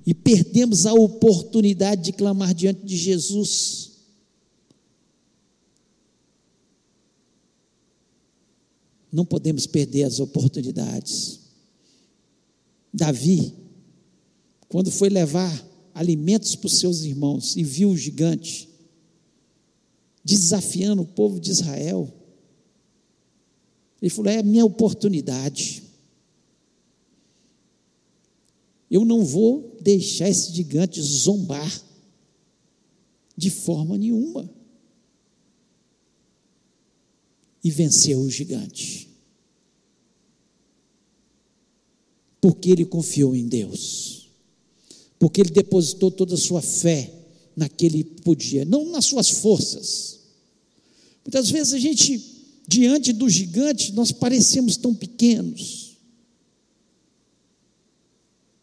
e 0.06 0.14
perdemos 0.14 0.86
a 0.86 0.94
oportunidade 0.94 2.04
de 2.04 2.12
clamar 2.12 2.54
diante 2.54 2.86
de 2.86 2.96
Jesus. 2.96 3.91
Não 9.12 9.24
podemos 9.24 9.66
perder 9.66 10.04
as 10.04 10.18
oportunidades. 10.18 11.40
Davi, 12.92 13.54
quando 14.68 14.90
foi 14.90 15.10
levar 15.10 15.70
alimentos 15.94 16.56
para 16.56 16.66
os 16.66 16.78
seus 16.78 17.02
irmãos 17.02 17.56
e 17.56 17.62
viu 17.62 17.90
o 17.90 17.96
gigante 17.96 18.68
desafiando 20.24 21.02
o 21.02 21.06
povo 21.06 21.38
de 21.38 21.50
Israel, 21.50 22.12
ele 24.00 24.10
falou: 24.10 24.32
É 24.32 24.38
a 24.38 24.42
minha 24.42 24.64
oportunidade. 24.64 25.82
Eu 28.90 29.04
não 29.04 29.24
vou 29.24 29.78
deixar 29.80 30.28
esse 30.28 30.52
gigante 30.52 31.00
zombar 31.00 31.82
de 33.36 33.48
forma 33.48 33.96
nenhuma. 33.96 34.50
E 37.62 37.70
venceu 37.70 38.20
o 38.20 38.30
gigante. 38.30 39.08
Porque 42.40 42.70
ele 42.70 42.84
confiou 42.84 43.36
em 43.36 43.46
Deus. 43.46 44.28
Porque 45.18 45.40
ele 45.40 45.50
depositou 45.50 46.10
toda 46.10 46.34
a 46.34 46.38
sua 46.38 46.60
fé 46.60 47.12
naquele 47.56 48.02
podia, 48.02 48.64
não 48.64 48.90
nas 48.90 49.04
suas 49.04 49.30
forças. 49.30 50.20
Muitas 51.24 51.50
vezes 51.50 51.74
a 51.74 51.78
gente, 51.78 52.20
diante 52.66 53.12
do 53.12 53.28
gigante, 53.28 53.92
nós 53.92 54.10
parecemos 54.10 54.76
tão 54.76 54.94
pequenos 54.94 55.82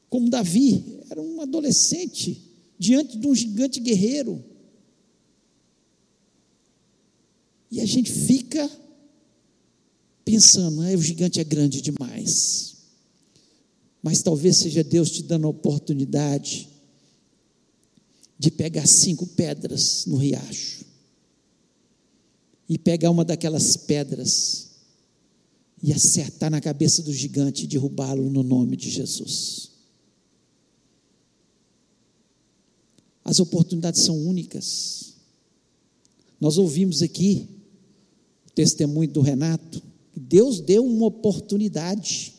como 0.10 0.29
Davi, 0.29 1.01
era 1.10 1.22
um 1.22 1.39
adolescente 1.39 2.41
diante 2.77 3.18
de 3.18 3.27
um 3.27 3.36
gigante 3.36 3.80
guerreiro. 3.80 4.43
E 7.71 7.80
a 7.80 7.86
gente 7.86 8.12
fica 8.12 8.69
pensando, 10.30 10.84
ah, 10.84 10.96
o 10.96 11.02
gigante 11.02 11.39
é 11.39 11.44
grande 11.44 11.82
demais. 11.82 12.76
Mas 14.00 14.22
talvez 14.22 14.58
seja 14.58 14.84
Deus 14.84 15.10
te 15.10 15.24
dando 15.24 15.48
a 15.48 15.50
oportunidade 15.50 16.70
de 18.38 18.52
pegar 18.52 18.86
cinco 18.86 19.26
pedras 19.26 20.06
no 20.06 20.18
riacho 20.18 20.86
e 22.70 22.78
pegar 22.78 23.10
uma 23.10 23.26
daquelas 23.26 23.76
pedras 23.76 24.70
e 25.82 25.92
acertar 25.92 26.52
na 26.52 26.62
cabeça 26.62 27.02
do 27.02 27.12
gigante 27.12 27.63
e 27.63 27.68
derrubá-lo 27.68 28.30
no 28.30 28.44
nome 28.44 28.78
de 28.78 28.88
Jesus. 28.92 29.72
As 33.26 33.39
oportunidades 33.39 34.02
são 34.02 34.15
únicas. 34.15 35.15
Nós 36.39 36.60
ouvimos 36.60 37.02
aqui 37.02 37.50
o 38.48 38.52
testemunho 38.52 39.10
do 39.10 39.22
Renato, 39.22 39.88
Deus 40.30 40.62
deu 40.62 40.86
uma 40.86 41.08
oportunidade. 41.08 42.36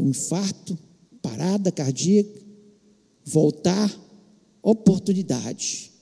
Um 0.00 0.08
infarto, 0.08 0.76
parada 1.20 1.70
cardíaca, 1.70 2.40
voltar, 3.22 3.94
oportunidade. 4.62 5.92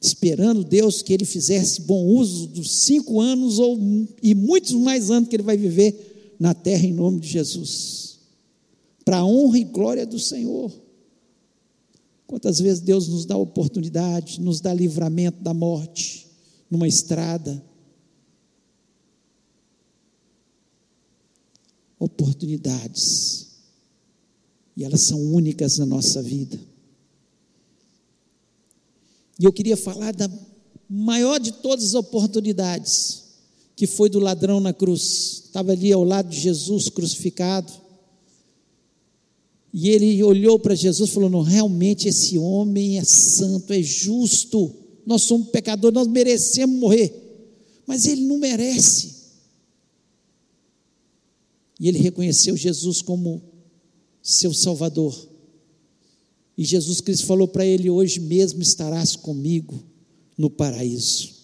Esperando 0.00 0.62
Deus 0.62 1.02
que 1.02 1.12
ele 1.12 1.24
fizesse 1.24 1.80
bom 1.80 2.06
uso 2.06 2.46
dos 2.46 2.84
cinco 2.84 3.20
anos 3.20 3.58
ou, 3.58 3.76
e 4.22 4.32
muitos 4.32 4.72
mais 4.72 5.10
anos 5.10 5.28
que 5.28 5.34
ele 5.34 5.42
vai 5.42 5.56
viver 5.56 6.36
na 6.38 6.54
terra 6.54 6.86
em 6.86 6.92
nome 6.92 7.18
de 7.18 7.28
Jesus 7.28 8.06
para 9.04 9.18
a 9.18 9.24
honra 9.24 9.58
e 9.58 9.64
glória 9.64 10.04
do 10.04 10.18
Senhor. 10.18 10.72
Quantas 12.26 12.58
vezes 12.58 12.80
Deus 12.80 13.06
nos 13.06 13.24
dá 13.24 13.36
oportunidade, 13.36 14.40
nos 14.40 14.60
dá 14.60 14.74
livramento 14.74 15.40
da 15.44 15.54
morte 15.54 16.25
numa 16.70 16.86
estrada. 16.86 17.62
Oportunidades. 21.98 23.46
E 24.76 24.84
elas 24.84 25.00
são 25.02 25.20
únicas 25.32 25.78
na 25.78 25.86
nossa 25.86 26.22
vida. 26.22 26.58
E 29.38 29.44
eu 29.44 29.52
queria 29.52 29.76
falar 29.76 30.12
da 30.12 30.30
maior 30.88 31.38
de 31.38 31.52
todas 31.52 31.86
as 31.86 31.94
oportunidades, 31.94 33.24
que 33.74 33.86
foi 33.86 34.08
do 34.08 34.18
ladrão 34.18 34.60
na 34.60 34.72
cruz. 34.72 35.42
Estava 35.46 35.72
ali 35.72 35.92
ao 35.92 36.04
lado 36.04 36.28
de 36.28 36.38
Jesus 36.38 36.88
crucificado 36.88 37.86
e 39.78 39.90
ele 39.90 40.22
olhou 40.22 40.58
para 40.58 40.74
Jesus 40.74 41.10
e 41.10 41.12
falou: 41.12 41.28
Não, 41.28 41.42
realmente 41.42 42.08
esse 42.08 42.38
homem 42.38 42.98
é 42.98 43.04
santo, 43.04 43.74
é 43.74 43.82
justo. 43.82 44.74
Nós 45.06 45.22
somos 45.22 45.48
pecadores, 45.48 45.94
nós 45.94 46.08
merecemos 46.08 46.78
morrer. 46.78 47.14
Mas 47.86 48.06
ele 48.06 48.22
não 48.22 48.38
merece. 48.38 49.14
E 51.78 51.88
ele 51.88 51.98
reconheceu 51.98 52.56
Jesus 52.56 53.00
como 53.00 53.40
seu 54.20 54.52
Salvador. 54.52 55.28
E 56.58 56.64
Jesus 56.64 57.00
Cristo 57.00 57.26
falou 57.26 57.46
para 57.46 57.64
ele: 57.64 57.88
Hoje 57.88 58.18
mesmo 58.18 58.60
estarás 58.60 59.14
comigo 59.14 59.80
no 60.36 60.50
paraíso. 60.50 61.36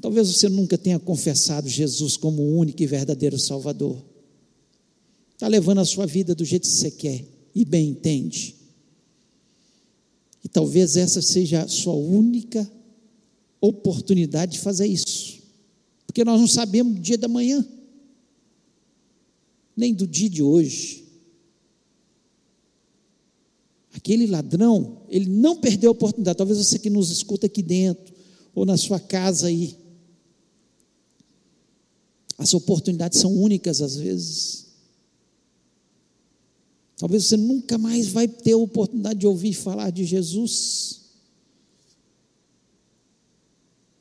Talvez 0.00 0.28
você 0.28 0.48
nunca 0.48 0.76
tenha 0.76 0.98
confessado 0.98 1.68
Jesus 1.68 2.16
como 2.16 2.42
o 2.42 2.58
único 2.58 2.82
e 2.82 2.86
verdadeiro 2.86 3.38
Salvador 3.38 4.02
está 5.36 5.48
levando 5.48 5.80
a 5.80 5.84
sua 5.84 6.06
vida 6.06 6.34
do 6.34 6.44
jeito 6.44 6.62
que 6.62 6.74
você 6.74 6.90
quer 6.90 7.24
e 7.54 7.64
bem 7.64 7.90
entende. 7.90 8.56
E 10.46 10.48
talvez 10.48 10.96
essa 10.96 11.20
seja 11.20 11.64
a 11.64 11.68
sua 11.68 11.94
única 11.94 12.70
oportunidade 13.60 14.52
de 14.52 14.58
fazer 14.60 14.86
isso, 14.86 15.42
porque 16.06 16.24
nós 16.24 16.38
não 16.38 16.46
sabemos 16.46 16.94
do 16.94 17.00
dia 17.00 17.18
da 17.18 17.26
manhã, 17.26 17.66
nem 19.76 19.92
do 19.92 20.06
dia 20.06 20.30
de 20.30 20.44
hoje. 20.44 21.04
Aquele 23.92 24.28
ladrão, 24.28 25.02
ele 25.08 25.28
não 25.28 25.56
perdeu 25.56 25.90
a 25.90 25.92
oportunidade. 25.92 26.38
Talvez 26.38 26.58
você 26.60 26.78
que 26.78 26.90
nos 26.90 27.10
escuta 27.10 27.46
aqui 27.46 27.60
dentro, 27.60 28.14
ou 28.54 28.64
na 28.64 28.76
sua 28.76 29.00
casa 29.00 29.48
aí. 29.48 29.76
As 32.38 32.54
oportunidades 32.54 33.18
são 33.18 33.34
únicas 33.34 33.82
às 33.82 33.96
vezes. 33.96 34.65
Talvez 36.96 37.26
você 37.26 37.36
nunca 37.36 37.76
mais 37.76 38.08
vai 38.08 38.26
ter 38.26 38.52
a 38.52 38.56
oportunidade 38.56 39.20
de 39.20 39.26
ouvir 39.26 39.52
falar 39.52 39.90
de 39.90 40.04
Jesus. 40.04 41.02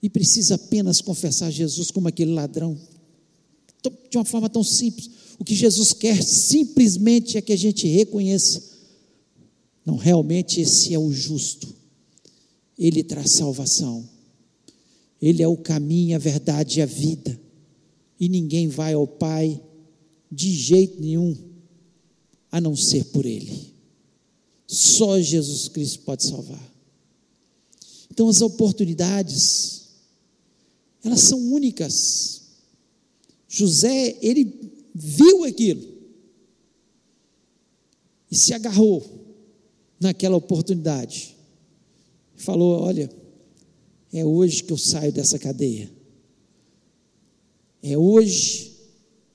E 0.01 0.09
precisa 0.09 0.55
apenas 0.55 1.01
confessar 1.01 1.51
Jesus 1.51 1.91
como 1.91 2.07
aquele 2.07 2.33
ladrão. 2.33 2.79
De 4.09 4.17
uma 4.17 4.25
forma 4.25 4.49
tão 4.49 4.63
simples. 4.63 5.09
O 5.37 5.43
que 5.43 5.53
Jesus 5.53 5.91
quer 5.91 6.23
simplesmente 6.23 7.37
é 7.37 7.41
que 7.41 7.51
a 7.51 7.57
gente 7.57 7.85
reconheça. 7.85 8.63
Não, 9.85 9.97
realmente 9.97 10.61
esse 10.61 10.93
é 10.93 10.99
o 10.99 11.11
justo. 11.11 11.67
Ele 12.79 13.03
traz 13.03 13.31
salvação. 13.31 14.07
Ele 15.21 15.43
é 15.43 15.47
o 15.47 15.57
caminho, 15.57 16.15
a 16.15 16.19
verdade 16.19 16.79
e 16.79 16.81
a 16.81 16.85
vida. 16.85 17.39
E 18.17 18.29
ninguém 18.29 18.69
vai 18.69 18.93
ao 18.93 19.05
Pai 19.05 19.61
de 20.31 20.53
jeito 20.53 21.01
nenhum 21.01 21.54
a 22.55 22.61
não 22.61 22.73
ser 22.73 23.03
por 23.07 23.25
Ele. 23.25 23.73
Só 24.65 25.19
Jesus 25.19 25.67
Cristo 25.67 25.99
pode 26.05 26.23
salvar. 26.23 26.73
Então 28.09 28.29
as 28.29 28.39
oportunidades, 28.39 29.89
elas 31.03 31.19
são 31.19 31.37
únicas. 31.51 32.43
José, 33.49 34.17
ele 34.21 34.71
viu 34.95 35.43
aquilo 35.43 35.85
e 38.31 38.37
se 38.37 38.53
agarrou 38.53 39.03
naquela 39.99 40.37
oportunidade. 40.37 41.35
Falou: 42.37 42.83
Olha, 42.83 43.11
é 44.13 44.23
hoje 44.23 44.63
que 44.63 44.71
eu 44.71 44.77
saio 44.77 45.11
dessa 45.11 45.37
cadeia. 45.37 45.91
É 47.83 47.97
hoje 47.97 48.71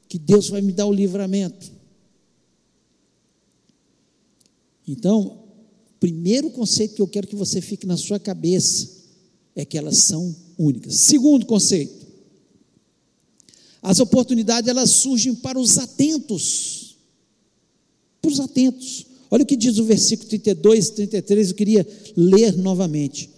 que 0.08 0.18
Deus 0.18 0.48
vai 0.48 0.62
me 0.62 0.72
dar 0.72 0.86
o 0.86 0.92
livramento. 0.92 1.79
Então, 4.90 5.20
o 5.20 6.00
primeiro 6.00 6.50
conceito 6.50 6.96
que 6.96 7.02
eu 7.02 7.06
quero 7.06 7.28
que 7.28 7.36
você 7.36 7.60
fique 7.60 7.86
na 7.86 7.96
sua 7.96 8.18
cabeça 8.18 8.88
é 9.54 9.64
que 9.64 9.78
elas 9.78 9.98
são 9.98 10.34
únicas. 10.58 10.96
Segundo 10.96 11.46
conceito, 11.46 12.06
as 13.80 14.00
oportunidades 14.00 14.68
elas 14.68 14.90
surgem 14.90 15.32
para 15.34 15.60
os 15.60 15.78
atentos. 15.78 16.96
Para 18.20 18.32
os 18.32 18.40
atentos. 18.40 19.06
Olha 19.30 19.44
o 19.44 19.46
que 19.46 19.56
diz 19.56 19.78
o 19.78 19.84
versículo 19.84 20.28
32 20.28 20.88
e 20.88 20.92
33, 20.92 21.50
eu 21.50 21.54
queria 21.54 21.86
ler 22.16 22.56
novamente. 22.56 23.30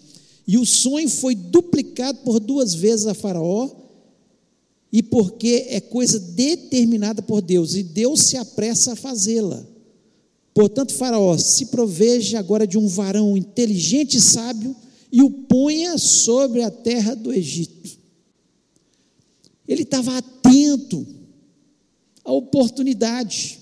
E 0.48 0.56
o 0.56 0.64
sonho 0.64 1.08
foi 1.10 1.34
duplicado 1.34 2.20
por 2.20 2.40
duas 2.40 2.72
vezes 2.72 3.06
a 3.06 3.12
Faraó, 3.12 3.70
e 4.90 5.02
porque 5.02 5.66
é 5.68 5.80
coisa 5.80 6.18
determinada 6.18 7.20
por 7.20 7.42
Deus, 7.42 7.74
e 7.74 7.82
Deus 7.82 8.22
se 8.22 8.38
apressa 8.38 8.92
a 8.92 8.96
fazê-la. 8.96 9.71
Portanto, 10.54 10.92
Faraó, 10.92 11.36
se 11.38 11.66
proveja 11.66 12.38
agora 12.38 12.66
de 12.66 12.76
um 12.76 12.86
varão 12.86 13.36
inteligente 13.36 14.18
e 14.18 14.20
sábio, 14.20 14.76
e 15.10 15.22
o 15.22 15.30
ponha 15.30 15.98
sobre 15.98 16.62
a 16.62 16.70
terra 16.70 17.14
do 17.14 17.32
Egito. 17.32 17.98
Ele 19.66 19.82
estava 19.82 20.16
atento 20.16 21.06
à 22.24 22.32
oportunidade. 22.32 23.60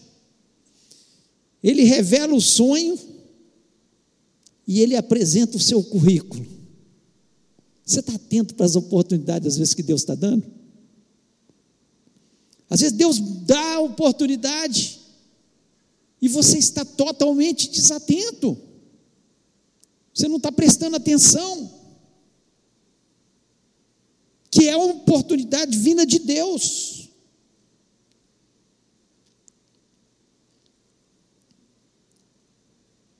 Ele 1.62 1.82
revela 1.82 2.34
o 2.34 2.40
sonho 2.40 2.98
e 4.66 4.80
ele 4.80 4.96
apresenta 4.96 5.56
o 5.56 5.60
seu 5.60 5.82
currículo. 5.82 6.46
Você 7.84 8.00
está 8.00 8.14
atento 8.14 8.54
para 8.54 8.66
as 8.66 8.76
oportunidades, 8.76 9.48
às 9.48 9.58
vezes, 9.58 9.74
que 9.74 9.82
Deus 9.82 10.02
está 10.02 10.14
dando? 10.14 10.44
Às 12.68 12.80
vezes 12.80 12.96
Deus 12.96 13.18
dá 13.18 13.74
a 13.74 13.80
oportunidade 13.80 14.99
e 16.20 16.28
você 16.28 16.58
está 16.58 16.84
totalmente 16.84 17.70
desatento. 17.70 18.56
Você 20.12 20.28
não 20.28 20.36
está 20.36 20.52
prestando 20.52 20.96
atenção. 20.96 21.78
Que 24.50 24.68
é 24.68 24.76
uma 24.76 24.86
oportunidade 24.86 25.78
vinda 25.78 26.04
de 26.04 26.18
Deus. 26.18 27.08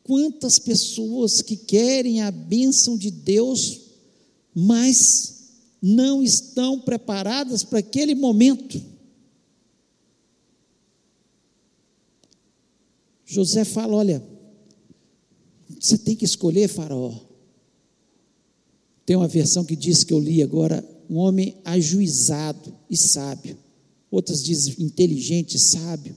Quantas 0.03 0.59
pessoas 0.59 1.41
que 1.41 1.57
querem 1.57 2.21
a 2.21 2.31
bênção 2.31 2.99
de 2.99 3.11
Deus, 3.11 3.81
mas 4.53 5.41
não 5.81 6.23
estão 6.23 6.81
preparadas 6.81 7.63
para 7.63 7.79
aquele 7.79 8.15
momento. 8.15 8.90
José 13.31 13.65
fala: 13.65 13.95
olha, 13.95 14.21
você 15.79 15.97
tem 15.97 16.17
que 16.17 16.25
escolher 16.25 16.69
Faraó. 16.69 17.15
Tem 19.07 19.15
uma 19.15 19.29
versão 19.29 19.65
que 19.65 19.77
diz 19.77 20.03
que 20.03 20.13
eu 20.13 20.19
li 20.19 20.43
agora, 20.43 20.85
um 21.09 21.17
homem 21.17 21.57
ajuizado 21.65 22.75
e 22.91 22.97
sábio. 22.97 23.57
Outras 24.11 24.43
dizem 24.43 24.75
inteligente 24.81 25.55
e 25.55 25.61
sábio. 25.61 26.17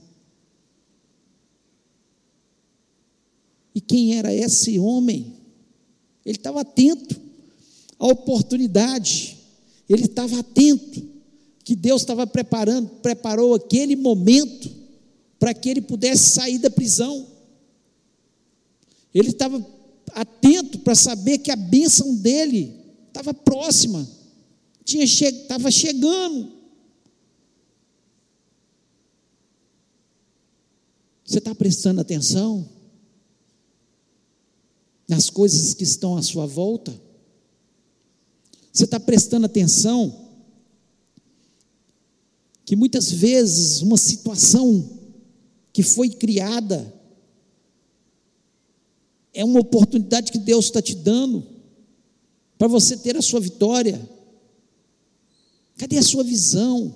E 3.72 3.80
quem 3.80 4.16
era 4.16 4.34
esse 4.34 4.76
homem? 4.80 5.34
Ele 6.26 6.36
estava 6.36 6.62
atento 6.62 7.20
à 7.96 8.08
oportunidade, 8.08 9.38
ele 9.88 10.06
estava 10.06 10.40
atento 10.40 11.00
que 11.62 11.76
Deus 11.76 12.02
estava 12.02 12.26
preparando, 12.26 12.88
preparou 13.00 13.54
aquele 13.54 13.94
momento 13.94 14.83
para 15.44 15.52
que 15.52 15.68
ele 15.68 15.82
pudesse 15.82 16.30
sair 16.30 16.56
da 16.56 16.70
prisão. 16.70 17.26
Ele 19.12 19.28
estava 19.28 19.62
atento 20.14 20.78
para 20.78 20.94
saber 20.94 21.36
que 21.36 21.50
a 21.50 21.56
bênção 21.56 22.16
dele 22.16 22.74
estava 23.08 23.34
próxima, 23.34 24.08
tinha 24.86 25.06
che 25.06 25.26
estava 25.26 25.70
chegando. 25.70 26.50
Você 31.26 31.36
está 31.36 31.54
prestando 31.54 32.00
atenção? 32.00 32.66
nas 35.06 35.28
coisas 35.28 35.74
que 35.74 35.84
estão 35.84 36.16
à 36.16 36.22
sua 36.22 36.46
volta? 36.46 36.98
Você 38.72 38.84
está 38.84 38.98
prestando 38.98 39.44
atenção 39.44 40.30
que 42.64 42.74
muitas 42.74 43.12
vezes 43.12 43.82
uma 43.82 43.98
situação 43.98 45.03
que 45.74 45.82
foi 45.82 46.08
criada 46.08 46.94
é 49.34 49.44
uma 49.44 49.58
oportunidade 49.58 50.30
que 50.30 50.38
Deus 50.38 50.66
está 50.66 50.80
te 50.80 50.94
dando 50.94 51.44
para 52.56 52.68
você 52.68 52.96
ter 52.96 53.16
a 53.16 53.20
sua 53.20 53.40
vitória. 53.40 54.08
Cadê 55.76 55.98
a 55.98 56.02
sua 56.02 56.22
visão? 56.22 56.94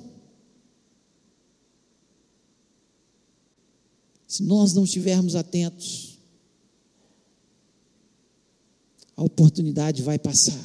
Se 4.29 4.45
nós 4.45 4.73
não 4.75 4.85
estivermos 4.85 5.35
atentos, 5.35 6.17
a 9.17 9.25
oportunidade 9.25 10.05
vai 10.05 10.21
passar. 10.21 10.65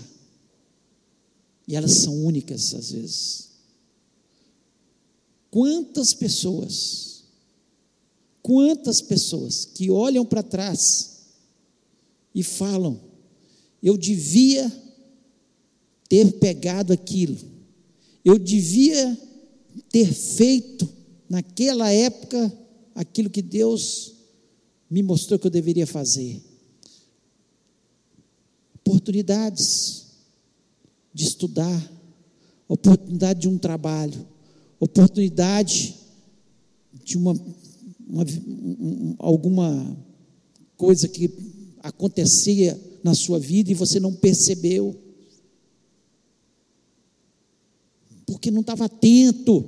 E 1.68 1.76
elas 1.76 1.94
são 1.94 2.24
únicas 2.24 2.76
às 2.76 2.92
vezes. 2.92 3.50
Quantas 5.50 6.14
pessoas, 6.14 7.13
quantas 8.44 9.02
pessoas 9.02 9.66
que 9.66 9.90
olham 9.90 10.26
para 10.26 10.44
trás 10.44 11.24
e 12.36 12.44
falam: 12.44 13.00
eu 13.82 13.98
devia 13.98 14.72
ter 16.10 16.34
pegado 16.34 16.92
aquilo, 16.94 17.38
eu 18.24 18.38
devia 18.38 19.18
ter 19.90 20.14
feito 20.14 20.88
naquela 21.28 21.90
época 21.92 22.52
aquilo 22.94 23.30
que 23.30 23.42
Deus 23.42 24.14
me 24.90 25.02
mostrou 25.02 25.40
que 25.40 25.48
eu 25.48 25.52
deveria 25.52 25.88
fazer. 25.88 26.40
Oportunidades 28.76 30.08
de 31.14 31.24
estudar, 31.24 31.92
oportunidade 32.68 33.42
de 33.42 33.48
um 33.48 33.58
trabalho, 33.58 34.28
oportunidade 34.80 35.96
de 37.04 37.18
uma, 37.18 37.34
uma, 38.14 38.26
alguma 39.18 39.98
coisa 40.78 41.08
que 41.08 41.32
acontecia 41.82 42.80
na 43.04 43.16
sua 43.16 43.40
vida 43.40 43.72
e 43.72 43.76
você 43.76 44.00
não 44.00 44.14
percebeu, 44.14 44.96
porque 48.26 48.52
não 48.52 48.62
estava 48.62 48.86
atento. 48.86 49.66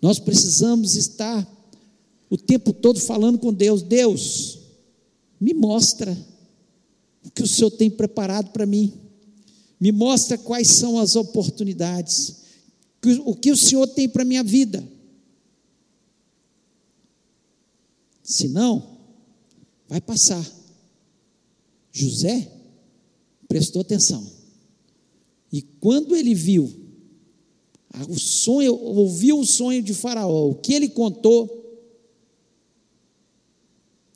Nós 0.00 0.18
precisamos 0.18 0.96
estar 0.96 1.46
o 2.30 2.38
tempo 2.38 2.72
todo 2.72 2.98
falando 2.98 3.38
com 3.38 3.52
Deus: 3.52 3.82
Deus, 3.82 4.58
me 5.38 5.52
mostra 5.52 6.16
o 7.24 7.30
que 7.30 7.42
o 7.42 7.46
Senhor 7.46 7.70
tem 7.70 7.90
preparado 7.90 8.50
para 8.52 8.64
mim. 8.64 8.92
Me 9.78 9.92
mostra 9.92 10.38
quais 10.38 10.68
são 10.68 10.98
as 10.98 11.14
oportunidades, 11.14 12.36
o 13.24 13.34
que 13.34 13.52
o 13.52 13.56
Senhor 13.56 13.86
tem 13.86 14.08
para 14.08 14.22
a 14.22 14.26
minha 14.26 14.42
vida. 14.42 14.82
Se 18.28 18.46
não, 18.46 18.98
vai 19.88 20.02
passar. 20.02 20.46
José 21.90 22.52
prestou 23.48 23.80
atenção. 23.80 24.30
E 25.50 25.62
quando 25.62 26.14
ele 26.14 26.34
viu 26.34 26.70
o 28.06 28.18
sonho, 28.18 28.74
ouviu 28.74 29.40
o 29.40 29.46
sonho 29.46 29.82
de 29.82 29.94
Faraó, 29.94 30.50
o 30.50 30.56
que 30.56 30.74
ele 30.74 30.90
contou, 30.90 31.48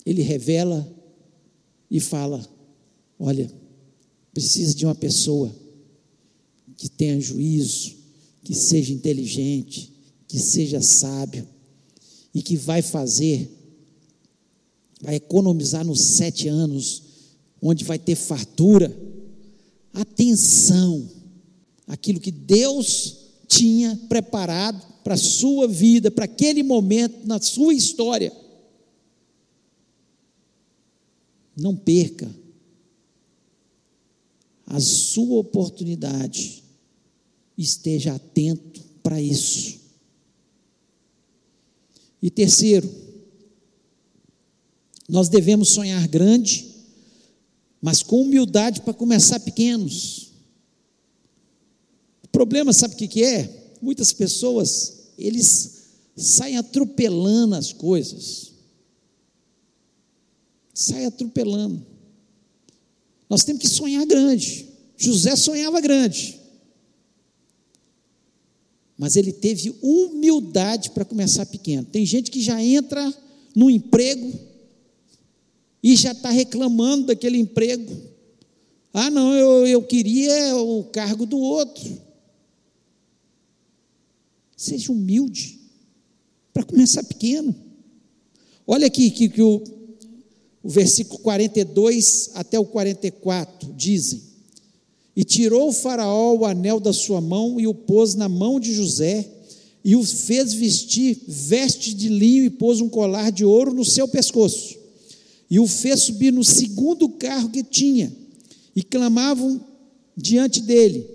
ele 0.04 0.20
revela 0.20 0.86
e 1.90 1.98
fala: 1.98 2.46
Olha, 3.18 3.50
precisa 4.34 4.74
de 4.74 4.84
uma 4.84 4.94
pessoa 4.94 5.50
que 6.76 6.86
tenha 6.86 7.18
juízo, 7.18 7.96
que 8.44 8.54
seja 8.54 8.92
inteligente, 8.92 9.90
que 10.28 10.38
seja 10.38 10.82
sábio 10.82 11.48
e 12.34 12.42
que 12.42 12.58
vai 12.58 12.82
fazer, 12.82 13.61
vai 15.02 15.16
economizar 15.16 15.84
nos 15.84 16.00
sete 16.00 16.46
anos, 16.46 17.02
onde 17.60 17.84
vai 17.84 17.98
ter 17.98 18.14
fartura. 18.14 18.96
Atenção, 19.92 21.10
aquilo 21.86 22.20
que 22.20 22.30
Deus 22.30 23.18
tinha 23.48 23.96
preparado 24.08 24.80
para 25.02 25.14
a 25.14 25.18
sua 25.18 25.66
vida, 25.66 26.10
para 26.10 26.24
aquele 26.24 26.62
momento 26.62 27.26
na 27.26 27.40
sua 27.40 27.74
história. 27.74 28.32
Não 31.56 31.76
perca 31.76 32.30
a 34.64 34.80
sua 34.80 35.40
oportunidade. 35.40 36.62
Esteja 37.58 38.14
atento 38.14 38.80
para 39.02 39.20
isso. 39.20 39.80
E 42.22 42.30
terceiro, 42.30 42.88
nós 45.12 45.28
devemos 45.28 45.68
sonhar 45.68 46.08
grande, 46.08 46.74
mas 47.82 48.02
com 48.02 48.22
humildade 48.22 48.80
para 48.80 48.94
começar 48.94 49.38
pequenos. 49.40 50.32
O 52.24 52.28
problema, 52.28 52.72
sabe 52.72 52.94
o 52.94 52.96
que, 52.96 53.22
é? 53.22 53.74
Muitas 53.82 54.10
pessoas, 54.10 55.10
eles 55.18 55.82
saem 56.16 56.56
atropelando 56.56 57.54
as 57.56 57.74
coisas. 57.74 58.52
Saem 60.72 61.04
atropelando. 61.04 61.84
Nós 63.28 63.44
temos 63.44 63.60
que 63.60 63.68
sonhar 63.68 64.06
grande. 64.06 64.66
José 64.96 65.36
sonhava 65.36 65.78
grande. 65.82 66.40
Mas 68.96 69.16
ele 69.16 69.30
teve 69.30 69.76
humildade 69.82 70.88
para 70.92 71.04
começar 71.04 71.44
pequeno. 71.44 71.84
Tem 71.84 72.06
gente 72.06 72.30
que 72.30 72.40
já 72.40 72.64
entra 72.64 73.12
no 73.54 73.68
emprego 73.68 74.51
e 75.82 75.96
já 75.96 76.12
está 76.12 76.30
reclamando 76.30 77.06
daquele 77.06 77.38
emprego. 77.38 77.92
Ah, 78.94 79.10
não, 79.10 79.34
eu, 79.34 79.66
eu 79.66 79.82
queria 79.82 80.56
o 80.56 80.84
cargo 80.84 81.26
do 81.26 81.38
outro. 81.38 82.00
Seja 84.56 84.92
humilde 84.92 85.58
para 86.52 86.62
começar 86.62 87.02
pequeno. 87.02 87.54
Olha 88.66 88.86
aqui 88.86 89.10
que, 89.10 89.28
que 89.28 89.42
o, 89.42 89.62
o 90.62 90.68
versículo 90.68 91.18
42 91.20 92.30
até 92.34 92.60
o 92.60 92.64
44 92.64 93.72
dizem: 93.72 94.22
E 95.16 95.24
tirou 95.24 95.70
o 95.70 95.72
Faraó 95.72 96.34
o 96.34 96.44
anel 96.44 96.78
da 96.78 96.92
sua 96.92 97.20
mão 97.20 97.58
e 97.58 97.66
o 97.66 97.74
pôs 97.74 98.14
na 98.14 98.28
mão 98.28 98.60
de 98.60 98.72
José, 98.72 99.28
e 99.84 99.96
o 99.96 100.04
fez 100.04 100.52
vestir 100.52 101.18
veste 101.26 101.92
de 101.92 102.08
linho 102.08 102.44
e 102.44 102.50
pôs 102.50 102.80
um 102.80 102.88
colar 102.88 103.32
de 103.32 103.44
ouro 103.44 103.72
no 103.72 103.84
seu 103.84 104.06
pescoço. 104.06 104.81
E 105.52 105.60
o 105.60 105.66
fez 105.66 106.04
subir 106.04 106.32
no 106.32 106.42
segundo 106.42 107.08
carro 107.10 107.50
que 107.50 107.62
tinha, 107.62 108.10
e 108.74 108.82
clamavam 108.82 109.62
diante 110.16 110.62
dele: 110.62 111.06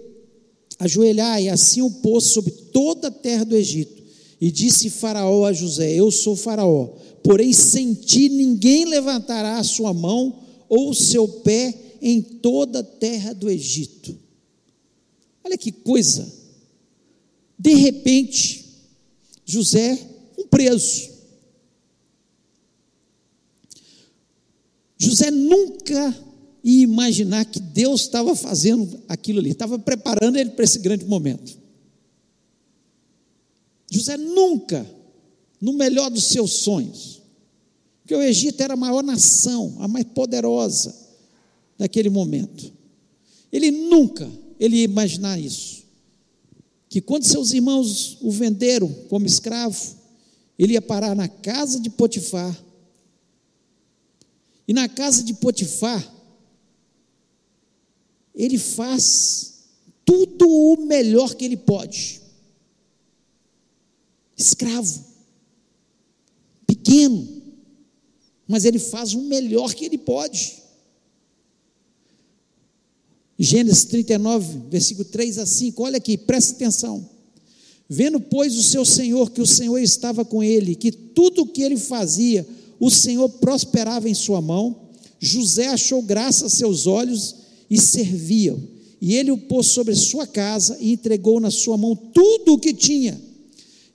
Ajoelhai, 0.78 1.46
e 1.46 1.50
assim 1.50 1.82
o 1.82 1.90
pôs 1.90 2.26
sobre 2.26 2.52
toda 2.52 3.08
a 3.08 3.12
terra 3.12 3.44
do 3.44 3.56
Egito. 3.56 3.98
E 4.40 4.52
disse 4.52 4.92
Faraó 4.92 5.46
a 5.46 5.52
José: 5.52 5.92
Eu 5.92 6.12
sou 6.12 6.36
Faraó 6.36 6.94
porém 7.28 7.52
sem 7.52 7.94
ti 7.94 8.30
ninguém 8.30 8.86
levantará 8.86 9.58
a 9.58 9.64
sua 9.64 9.94
mão 9.94 10.46
ou 10.70 10.92
o 10.92 10.96
seu 10.96 11.28
pé 11.28 11.78
em 12.02 12.22
toda 12.22 12.80
a 12.80 12.84
terra 12.84 13.34
do 13.34 13.50
Egito. 13.50 14.18
Olha 15.44 15.58
que 15.58 15.70
coisa. 15.70 16.26
De 17.60 17.74
repente, 17.74 18.64
José, 19.46 20.00
um 20.38 20.48
preso. 20.48 21.17
José 24.98 25.32
nunca 25.32 26.16
ia 26.64 26.84
imaginar 26.84 27.46
que 27.46 27.60
Deus 27.60 28.02
estava 28.02 28.36
fazendo 28.36 29.02
aquilo 29.08 29.40
ali, 29.40 29.52
estava 29.52 29.78
preparando 29.78 30.38
ele 30.38 30.50
para 30.52 30.66
esse 30.66 30.80
grande 30.80 31.06
momento. 31.06 31.58
José 33.90 34.18
nunca, 34.18 34.86
no 35.62 35.74
melhor 35.74 36.10
dos 36.10 36.26
seus 36.26 36.52
sonhos, 36.52 37.22
porque 38.02 38.16
o 38.16 38.22
Egito 38.22 38.62
era 38.62 38.74
a 38.74 38.78
maior 38.78 39.04
nação, 39.04 39.76
a 39.80 39.88
mais 39.88 40.06
poderosa 40.06 40.96
naquele 41.78 42.10
momento. 42.10 42.72
Ele 43.52 43.72
nunca 43.72 44.30
ele 44.60 44.78
ia 44.78 44.84
imaginar 44.84 45.40
isso. 45.40 45.84
Que 46.90 47.02
quando 47.02 47.26
seus 47.26 47.54
irmãos 47.54 48.18
o 48.22 48.32
venderam 48.32 48.88
como 49.10 49.26
escravo, 49.26 49.96
ele 50.58 50.74
ia 50.74 50.82
parar 50.82 51.16
na 51.16 51.28
casa 51.28 51.80
de 51.80 51.90
Potifar. 51.90 52.58
E 54.68 54.74
na 54.74 54.90
casa 54.90 55.24
de 55.24 55.34
Potifar, 55.34 56.14
ele 58.36 58.58
faz 58.58 59.64
tudo 60.06 60.48
o 60.48 60.86
melhor 60.86 61.34
que 61.36 61.46
ele 61.46 61.58
pode. 61.58 62.22
Escravo, 64.38 65.04
pequeno, 66.68 67.28
mas 68.48 68.66
ele 68.66 68.78
faz 68.78 69.14
o 69.14 69.22
melhor 69.22 69.74
que 69.74 69.86
ele 69.86 69.98
pode. 69.98 70.58
Gênesis 73.40 73.86
39, 73.86 74.70
versículo 74.70 75.06
3 75.06 75.38
a 75.40 75.46
5, 75.46 75.84
olha 75.84 75.98
aqui, 75.98 76.18
presta 76.18 76.54
atenção. 76.54 77.10
Vendo, 77.90 78.20
pois, 78.20 78.56
o 78.56 78.64
seu 78.64 78.84
Senhor, 78.84 79.32
que 79.32 79.42
o 79.42 79.48
Senhor 79.48 79.78
estava 79.78 80.26
com 80.26 80.44
ele, 80.44 80.76
que 80.76 80.92
tudo 80.92 81.44
o 81.44 81.48
que 81.48 81.62
ele 81.62 81.78
fazia, 81.78 82.48
o 82.80 82.90
Senhor 82.90 83.28
prosperava 83.30 84.10
em 84.10 84.14
sua 84.14 84.42
mão, 84.42 84.88
José 85.20 85.68
achou 85.68 86.02
graça 86.02 86.46
a 86.46 86.50
seus 86.50 86.86
olhos 86.86 87.36
e 87.70 87.80
servia. 87.80 88.58
E 89.02 89.16
ele 89.16 89.32
o 89.32 89.38
pôs 89.38 89.68
sobre 89.68 89.96
sua 89.96 90.26
casa 90.26 90.78
e 90.80 90.92
entregou 90.92 91.40
na 91.40 91.52
sua 91.52 91.78
mão 91.78 91.96
tudo 91.96 92.54
o 92.54 92.60
que 92.60 92.74
tinha. 92.74 93.20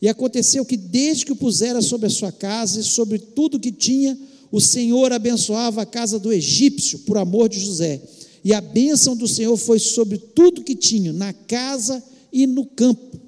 E 0.01 0.09
aconteceu 0.09 0.65
que, 0.65 0.77
desde 0.77 1.25
que 1.25 1.33
o 1.33 1.37
pusera 1.37 1.81
sobre 1.81 2.07
a 2.07 2.11
sua 2.11 2.33
casa 2.33 2.81
e 2.81 2.85
sobre 2.85 3.19
tudo 3.19 3.57
o 3.57 3.61
que 3.61 3.71
tinha, 3.71 4.19
o 4.51 4.61
Senhor 4.61 5.13
abençoava 5.13 5.83
a 5.83 5.87
casa 5.87 6.19
do 6.19 6.33
egípcio 6.33 7.01
por 7.01 7.17
amor 7.17 7.49
de 7.49 7.61
José. 7.61 8.03
E 8.45 8.53
a 8.53 8.61
bênção 8.61 9.17
do 9.17 9.29
Senhor 9.29 9.57
foi 9.57 9.79
sobre 9.79 10.19
tudo 10.19 10.65
que 10.65 10.75
tinha, 10.75 11.13
na 11.13 11.33
casa 11.33 12.03
e 12.33 12.47
no 12.47 12.67
campo. 12.67 13.21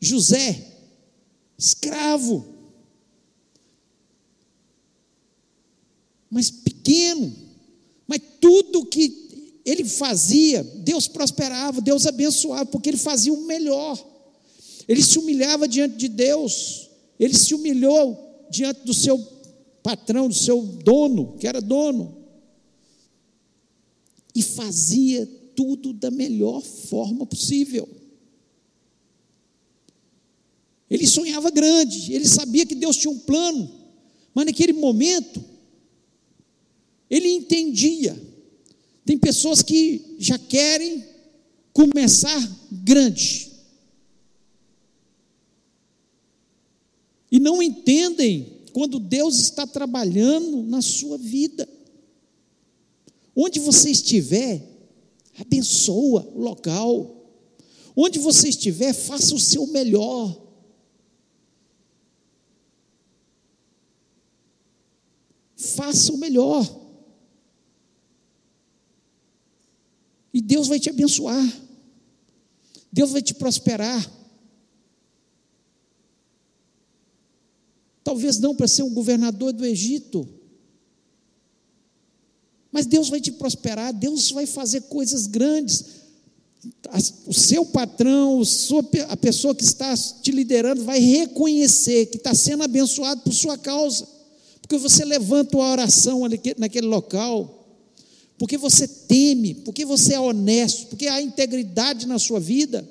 José, 0.00 0.58
escravo, 1.58 2.44
mas 6.30 6.50
pequeno, 6.50 7.34
mas 8.06 8.20
tudo 8.40 8.86
que 8.86 9.28
ele 9.64 9.84
fazia, 9.84 10.62
Deus 10.62 11.06
prosperava, 11.06 11.80
Deus 11.80 12.06
abençoava, 12.06 12.66
porque 12.66 12.88
ele 12.88 12.96
fazia 12.96 13.32
o 13.32 13.44
melhor. 13.44 14.02
Ele 14.86 15.02
se 15.02 15.18
humilhava 15.18 15.68
diante 15.68 15.96
de 15.96 16.08
Deus, 16.08 16.88
ele 17.20 17.36
se 17.36 17.54
humilhou 17.54 18.46
diante 18.50 18.80
do 18.84 18.94
seu 18.94 19.18
patrão, 19.82 20.28
do 20.28 20.34
seu 20.34 20.62
dono, 20.62 21.36
que 21.38 21.46
era 21.46 21.60
dono. 21.60 22.16
E 24.34 24.42
fazia 24.42 25.26
tudo 25.54 25.92
da 25.92 26.10
melhor 26.10 26.62
forma 26.62 27.26
possível. 27.26 27.88
Ele 30.88 31.06
sonhava 31.06 31.50
grande, 31.50 32.14
ele 32.14 32.26
sabia 32.26 32.64
que 32.64 32.74
Deus 32.74 32.96
tinha 32.96 33.10
um 33.10 33.18
plano, 33.18 33.70
mas 34.32 34.46
naquele 34.46 34.72
momento, 34.72 35.44
ele 37.08 37.28
entendia. 37.28 38.20
Tem 39.04 39.16
pessoas 39.16 39.62
que 39.62 40.16
já 40.18 40.38
querem 40.38 41.04
começar 41.72 42.40
grande 42.70 43.48
e 47.30 47.38
não 47.38 47.62
entendem 47.62 48.58
quando 48.72 48.98
Deus 48.98 49.38
está 49.38 49.66
trabalhando 49.66 50.62
na 50.62 50.80
sua 50.80 51.18
vida. 51.18 51.68
Onde 53.34 53.60
você 53.60 53.90
estiver, 53.90 54.66
abençoa 55.38 56.26
o 56.34 56.40
local. 56.40 57.14
Onde 57.94 58.18
você 58.18 58.48
estiver, 58.48 58.92
faça 58.92 59.34
o 59.34 59.38
seu 59.38 59.66
melhor. 59.66 60.40
Faça 65.56 66.12
o 66.12 66.16
melhor. 66.16 66.64
E 70.32 70.37
Deus 70.48 70.66
vai 70.66 70.80
te 70.80 70.88
abençoar. 70.88 71.46
Deus 72.90 73.10
vai 73.10 73.20
te 73.20 73.34
prosperar. 73.34 74.10
Talvez 78.02 78.38
não 78.38 78.54
para 78.54 78.66
ser 78.66 78.82
o 78.82 78.88
governador 78.88 79.52
do 79.52 79.62
Egito. 79.62 80.26
Mas 82.72 82.86
Deus 82.86 83.10
vai 83.10 83.20
te 83.20 83.30
prosperar, 83.30 83.92
Deus 83.92 84.30
vai 84.30 84.46
fazer 84.46 84.80
coisas 84.82 85.26
grandes. 85.26 85.84
o 87.26 87.34
seu 87.34 87.66
patrão, 87.66 88.40
a 89.10 89.16
pessoa 89.18 89.54
que 89.54 89.62
está 89.62 89.94
te 89.94 90.30
liderando 90.30 90.82
vai 90.82 90.98
reconhecer 90.98 92.06
que 92.06 92.16
está 92.16 92.34
sendo 92.34 92.62
abençoado 92.62 93.20
por 93.20 93.34
sua 93.34 93.58
causa, 93.58 94.08
porque 94.62 94.78
você 94.78 95.04
levanta 95.04 95.58
uma 95.58 95.70
oração 95.70 96.22
naquele 96.56 96.86
local, 96.86 97.57
porque 98.38 98.56
você 98.56 98.86
teme, 98.86 99.54
porque 99.54 99.84
você 99.84 100.14
é 100.14 100.20
honesto, 100.20 100.86
porque 100.86 101.08
há 101.08 101.20
integridade 101.20 102.06
na 102.06 102.18
sua 102.18 102.38
vida, 102.38 102.88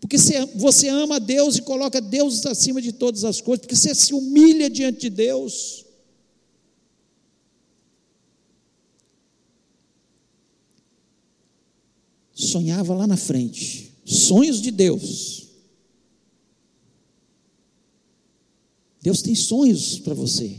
porque 0.00 0.16
você 0.54 0.88
ama 0.88 1.18
Deus 1.18 1.56
e 1.56 1.62
coloca 1.62 2.00
Deus 2.00 2.46
acima 2.46 2.80
de 2.80 2.92
todas 2.92 3.24
as 3.24 3.40
coisas, 3.40 3.60
porque 3.60 3.76
você 3.76 3.94
se 3.94 4.14
humilha 4.14 4.70
diante 4.70 5.00
de 5.00 5.10
Deus. 5.10 5.84
sonhava 12.40 12.94
lá 12.94 13.06
na 13.06 13.16
frente, 13.16 13.92
sonhos 14.04 14.60
de 14.60 14.70
Deus. 14.70 15.48
Deus 19.02 19.22
tem 19.22 19.34
sonhos 19.34 19.98
para 19.98 20.14
você, 20.14 20.56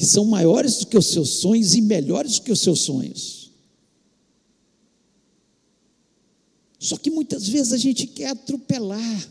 que 0.00 0.06
são 0.06 0.24
maiores 0.24 0.78
do 0.78 0.86
que 0.86 0.96
os 0.96 1.08
seus 1.08 1.28
sonhos 1.28 1.74
e 1.74 1.82
melhores 1.82 2.36
do 2.38 2.42
que 2.44 2.50
os 2.50 2.60
seus 2.60 2.80
sonhos. 2.80 3.50
Só 6.78 6.96
que 6.96 7.10
muitas 7.10 7.46
vezes 7.46 7.74
a 7.74 7.76
gente 7.76 8.06
quer 8.06 8.28
atropelar, 8.28 9.30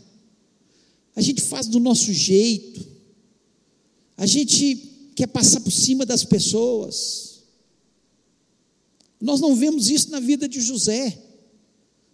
a 1.16 1.20
gente 1.20 1.42
faz 1.42 1.66
do 1.66 1.80
nosso 1.80 2.12
jeito, 2.12 2.86
a 4.16 4.24
gente 4.26 4.76
quer 5.16 5.26
passar 5.26 5.60
por 5.60 5.72
cima 5.72 6.06
das 6.06 6.22
pessoas. 6.22 7.40
Nós 9.20 9.40
não 9.40 9.56
vemos 9.56 9.90
isso 9.90 10.08
na 10.12 10.20
vida 10.20 10.48
de 10.48 10.60
José 10.60 11.20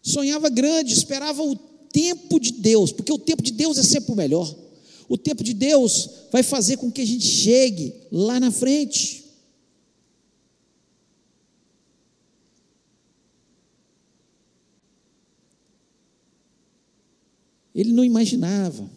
sonhava 0.01 0.49
grande, 0.49 0.95
esperava 0.95 1.43
o 1.43 1.57
tempo 1.93 2.41
de 2.41 2.53
Deus, 2.53 2.91
porque 2.91 3.13
o 3.13 3.19
tempo 3.19 3.43
de 3.43 3.53
Deus 3.53 3.77
é 3.77 3.83
sempre 3.83 4.13
o 4.13 4.17
melhor. 4.17 4.66
O 5.09 5.17
tempo 5.17 5.45
de 5.45 5.55
Deus 5.55 6.09
vai 6.33 6.43
fazer 6.43 6.77
com 6.77 6.91
que 6.91 7.01
a 7.01 7.05
gente 7.07 7.27
chegue 7.27 7.95
lá 8.11 8.41
na 8.41 8.51
frente. 8.51 9.25
Ele 17.75 17.93
não 17.93 18.05
imaginava 18.05 18.91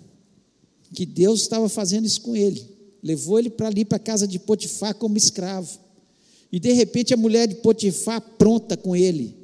que 0.93 1.05
Deus 1.05 1.41
estava 1.41 1.67
fazendo 1.69 2.05
isso 2.05 2.21
com 2.21 2.35
ele. 2.35 2.67
Levou 3.03 3.37
ele 3.37 3.49
para 3.49 3.67
ali, 3.67 3.85
para 3.85 3.97
a 3.97 3.99
casa 3.99 4.27
de 4.27 4.39
Potifar, 4.39 4.95
como 4.95 5.17
escravo. 5.17 5.79
E 6.51 6.59
de 6.59 6.71
repente 6.71 7.13
a 7.13 7.17
mulher 7.17 7.47
de 7.47 7.55
Potifar 7.55 8.21
pronta 8.37 8.75
com 8.75 8.95
ele 8.95 9.39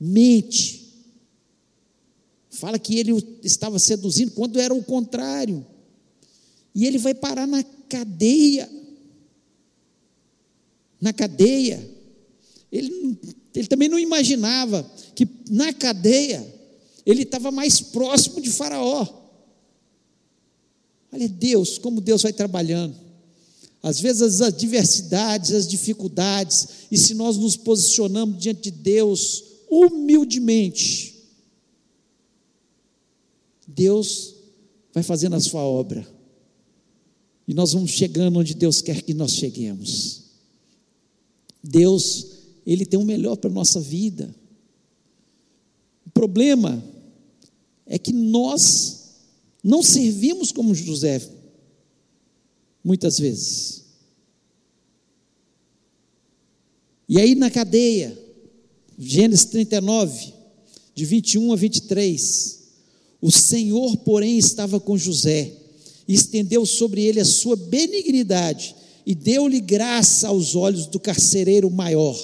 mente. 0.00 0.79
Fala 2.60 2.78
que 2.78 2.98
ele 2.98 3.12
estava 3.42 3.78
seduzindo 3.78 4.32
quando 4.32 4.60
era 4.60 4.74
o 4.74 4.84
contrário. 4.84 5.64
E 6.74 6.86
ele 6.86 6.98
vai 6.98 7.14
parar 7.14 7.46
na 7.46 7.64
cadeia. 7.88 8.68
Na 11.00 11.10
cadeia. 11.10 11.82
Ele, 12.70 13.18
ele 13.54 13.66
também 13.66 13.88
não 13.88 13.98
imaginava 13.98 14.82
que 15.14 15.26
na 15.48 15.72
cadeia 15.72 16.46
ele 17.06 17.22
estava 17.22 17.50
mais 17.50 17.80
próximo 17.80 18.42
de 18.42 18.50
Faraó. 18.50 19.08
Olha 21.10 21.30
Deus, 21.30 21.78
como 21.78 21.98
Deus 21.98 22.20
vai 22.20 22.32
trabalhando. 22.34 22.94
Às 23.82 23.98
vezes 24.00 24.20
as 24.20 24.40
adversidades, 24.42 25.52
as 25.52 25.66
dificuldades, 25.66 26.68
e 26.90 26.98
se 26.98 27.14
nós 27.14 27.38
nos 27.38 27.56
posicionamos 27.56 28.38
diante 28.38 28.64
de 28.64 28.70
Deus 28.70 29.44
humildemente, 29.70 31.09
Deus 33.74 34.34
vai 34.92 35.02
fazendo 35.02 35.36
a 35.36 35.40
sua 35.40 35.62
obra. 35.62 36.06
E 37.46 37.54
nós 37.54 37.72
vamos 37.72 37.90
chegando 37.90 38.38
onde 38.38 38.54
Deus 38.54 38.80
quer 38.80 39.02
que 39.02 39.14
nós 39.14 39.32
cheguemos. 39.32 40.22
Deus, 41.62 42.26
Ele 42.66 42.84
tem 42.84 42.98
o 42.98 43.04
melhor 43.04 43.36
para 43.36 43.50
a 43.50 43.52
nossa 43.52 43.80
vida. 43.80 44.34
O 46.06 46.10
problema 46.10 46.82
é 47.86 47.98
que 47.98 48.12
nós 48.12 49.00
não 49.62 49.82
servimos 49.82 50.52
como 50.52 50.74
José, 50.74 51.20
muitas 52.82 53.18
vezes. 53.18 53.84
E 57.08 57.18
aí 57.18 57.34
na 57.34 57.50
cadeia, 57.50 58.16
Gênesis 58.96 59.46
39, 59.46 60.32
de 60.94 61.04
21 61.04 61.52
a 61.52 61.56
23. 61.56 62.59
O 63.20 63.30
Senhor, 63.30 63.96
porém, 63.98 64.38
estava 64.38 64.80
com 64.80 64.96
José, 64.96 65.52
e 66.08 66.14
estendeu 66.14 66.64
sobre 66.64 67.04
ele 67.04 67.20
a 67.20 67.24
sua 67.24 67.54
benignidade, 67.54 68.74
e 69.06 69.14
deu-lhe 69.14 69.60
graça 69.60 70.28
aos 70.28 70.54
olhos 70.54 70.86
do 70.86 70.98
carcereiro 70.98 71.70
maior. 71.70 72.18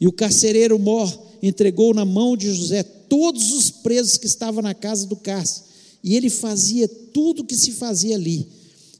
E 0.00 0.06
o 0.06 0.12
carcereiro 0.12 0.78
mor 0.78 1.12
entregou 1.42 1.92
na 1.94 2.04
mão 2.04 2.36
de 2.36 2.52
José 2.52 2.82
todos 2.82 3.52
os 3.52 3.70
presos 3.70 4.16
que 4.16 4.26
estavam 4.26 4.62
na 4.62 4.74
casa 4.74 5.06
do 5.06 5.16
cárcere, 5.16 5.66
e 6.02 6.16
ele 6.16 6.30
fazia 6.30 6.88
tudo 6.88 7.42
o 7.42 7.44
que 7.44 7.56
se 7.56 7.72
fazia 7.72 8.16
ali. 8.16 8.46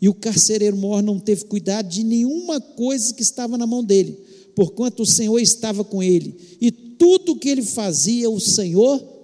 E 0.00 0.08
o 0.08 0.14
carcereiro 0.14 0.76
mor 0.76 1.02
não 1.02 1.18
teve 1.18 1.44
cuidado 1.44 1.88
de 1.88 2.04
nenhuma 2.04 2.60
coisa 2.60 3.14
que 3.14 3.22
estava 3.22 3.56
na 3.56 3.66
mão 3.66 3.82
dele, 3.82 4.18
porquanto 4.54 5.02
o 5.02 5.06
Senhor 5.06 5.38
estava 5.38 5.82
com 5.82 6.02
ele, 6.02 6.34
e 6.60 6.70
tudo 6.70 7.36
que 7.36 7.48
ele 7.48 7.62
fazia, 7.62 8.28
o 8.28 8.40
Senhor 8.40 9.15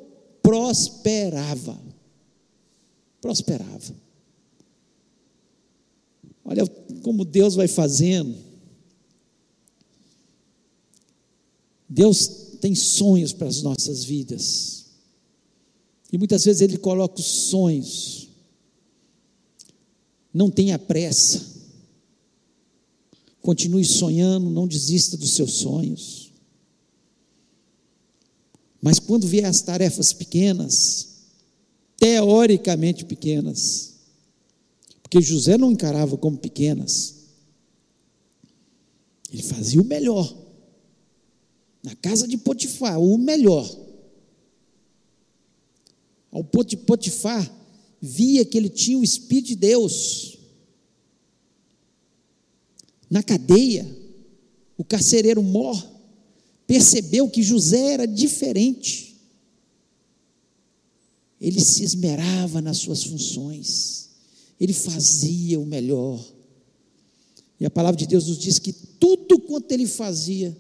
prosperava. 0.43 1.81
Prosperava. 3.21 3.95
Olha 6.45 6.67
como 7.03 7.25
Deus 7.25 7.55
vai 7.55 7.69
fazendo. 7.69 8.37
Deus 11.89 12.27
tem 12.61 12.75
sonhos 12.75 13.33
para 13.33 13.49
as 13.49 13.63
nossas 13.63 14.05
vidas. 14.05 14.87
E 16.13 16.19
muitas 16.19 16.45
vezes 16.45 16.61
Ele 16.63 16.77
coloca 16.77 17.21
os 17.21 17.27
sonhos. 17.27 18.29
Não 20.33 20.51
tenha 20.51 20.79
pressa. 20.79 21.53
Continue 23.41 23.85
sonhando, 23.85 24.49
não 24.49 24.69
desista 24.69 25.17
dos 25.17 25.31
seus 25.31 25.55
sonhos. 25.55 26.22
Mas 28.83 28.99
quando 28.99 29.29
vier 29.29 29.45
as 29.45 29.63
tarefas 29.63 30.13
pequenas, 30.13 31.09
teoricamente 31.97 33.05
pequenas, 33.05 33.95
porque 35.01 35.21
José 35.21 35.57
não 35.57 35.71
encarava 35.71 36.19
como 36.19 36.37
pequenas, 36.37 37.15
ele 39.33 39.43
fazia 39.45 39.81
o 39.81 39.85
melhor. 39.85 40.37
Na 41.81 41.95
casa 41.95 42.27
de 42.27 42.37
Potifar, 42.37 43.01
o 43.01 43.17
melhor. 43.17 43.71
Ao 46.33 46.43
Potifar, 46.43 47.51
via 48.01 48.45
que 48.45 48.59
ele 48.59 48.69
tinha 48.69 48.99
o 48.99 49.05
Espírito 49.05 49.49
de 49.49 49.57
Deus. 49.57 50.39
Na 53.09 53.23
cadeia, 53.23 53.87
o 54.77 54.85
carcereiro 54.85 55.43
morre 55.43 55.92
percebeu 56.67 57.29
que 57.29 57.43
José 57.43 57.93
era 57.93 58.07
diferente. 58.07 59.17
Ele 61.41 61.61
se 61.61 61.83
esmerava 61.83 62.61
nas 62.61 62.79
suas 62.79 63.03
funções, 63.03 64.11
ele 64.61 64.73
fazia 64.73 65.59
o 65.59 65.67
melhor. 65.67 66.25
E 67.59 67.67
a 67.67 67.71
palavra 67.71 67.99
de 67.99 68.07
Deus 68.07 68.27
nos 68.27 68.39
diz 68.39 68.59
que 68.59 68.73
tudo 68.73 69.39
quanto 69.41 69.71
ele 69.73 69.87
fazia 69.87 70.57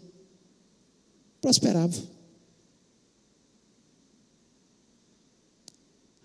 prosperava. 1.40 2.00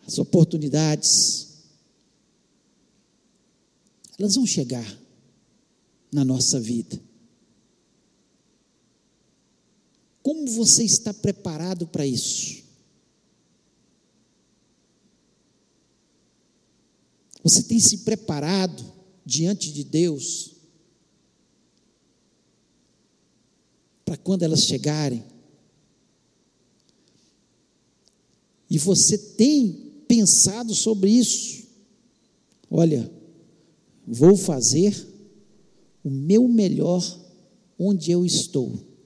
As 0.05 0.17
oportunidades, 0.19 1.47
elas 4.17 4.35
vão 4.35 4.45
chegar 4.45 4.99
na 6.11 6.23
nossa 6.23 6.59
vida. 6.59 7.06
Como 10.27 10.45
você 10.45 10.83
está 10.83 11.13
preparado 11.13 11.87
para 11.87 12.05
isso? 12.05 12.61
Você 17.41 17.63
tem 17.63 17.79
se 17.79 17.99
preparado 17.99 18.83
diante 19.25 19.71
de 19.71 19.85
Deus 19.85 20.55
para 24.03 24.17
quando 24.17 24.43
elas 24.43 24.65
chegarem? 24.65 25.23
E 28.69 28.77
você 28.77 29.17
tem 29.17 29.93
pensado 30.09 30.75
sobre 30.75 31.09
isso? 31.09 31.69
Olha, 32.69 33.09
vou 34.05 34.35
fazer 34.35 34.93
o 36.03 36.09
meu 36.09 36.49
melhor 36.49 37.01
onde 37.79 38.11
eu 38.11 38.25
estou. 38.25 38.96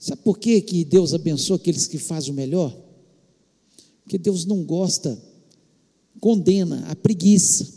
Sabe 0.00 0.22
por 0.22 0.38
que, 0.38 0.62
que 0.62 0.82
Deus 0.82 1.12
abençoa 1.12 1.56
aqueles 1.56 1.86
que 1.86 1.98
fazem 1.98 2.32
o 2.32 2.34
melhor? 2.34 2.74
Porque 4.02 4.16
Deus 4.16 4.46
não 4.46 4.64
gosta, 4.64 5.22
condena 6.18 6.90
a 6.90 6.96
preguiça. 6.96 7.70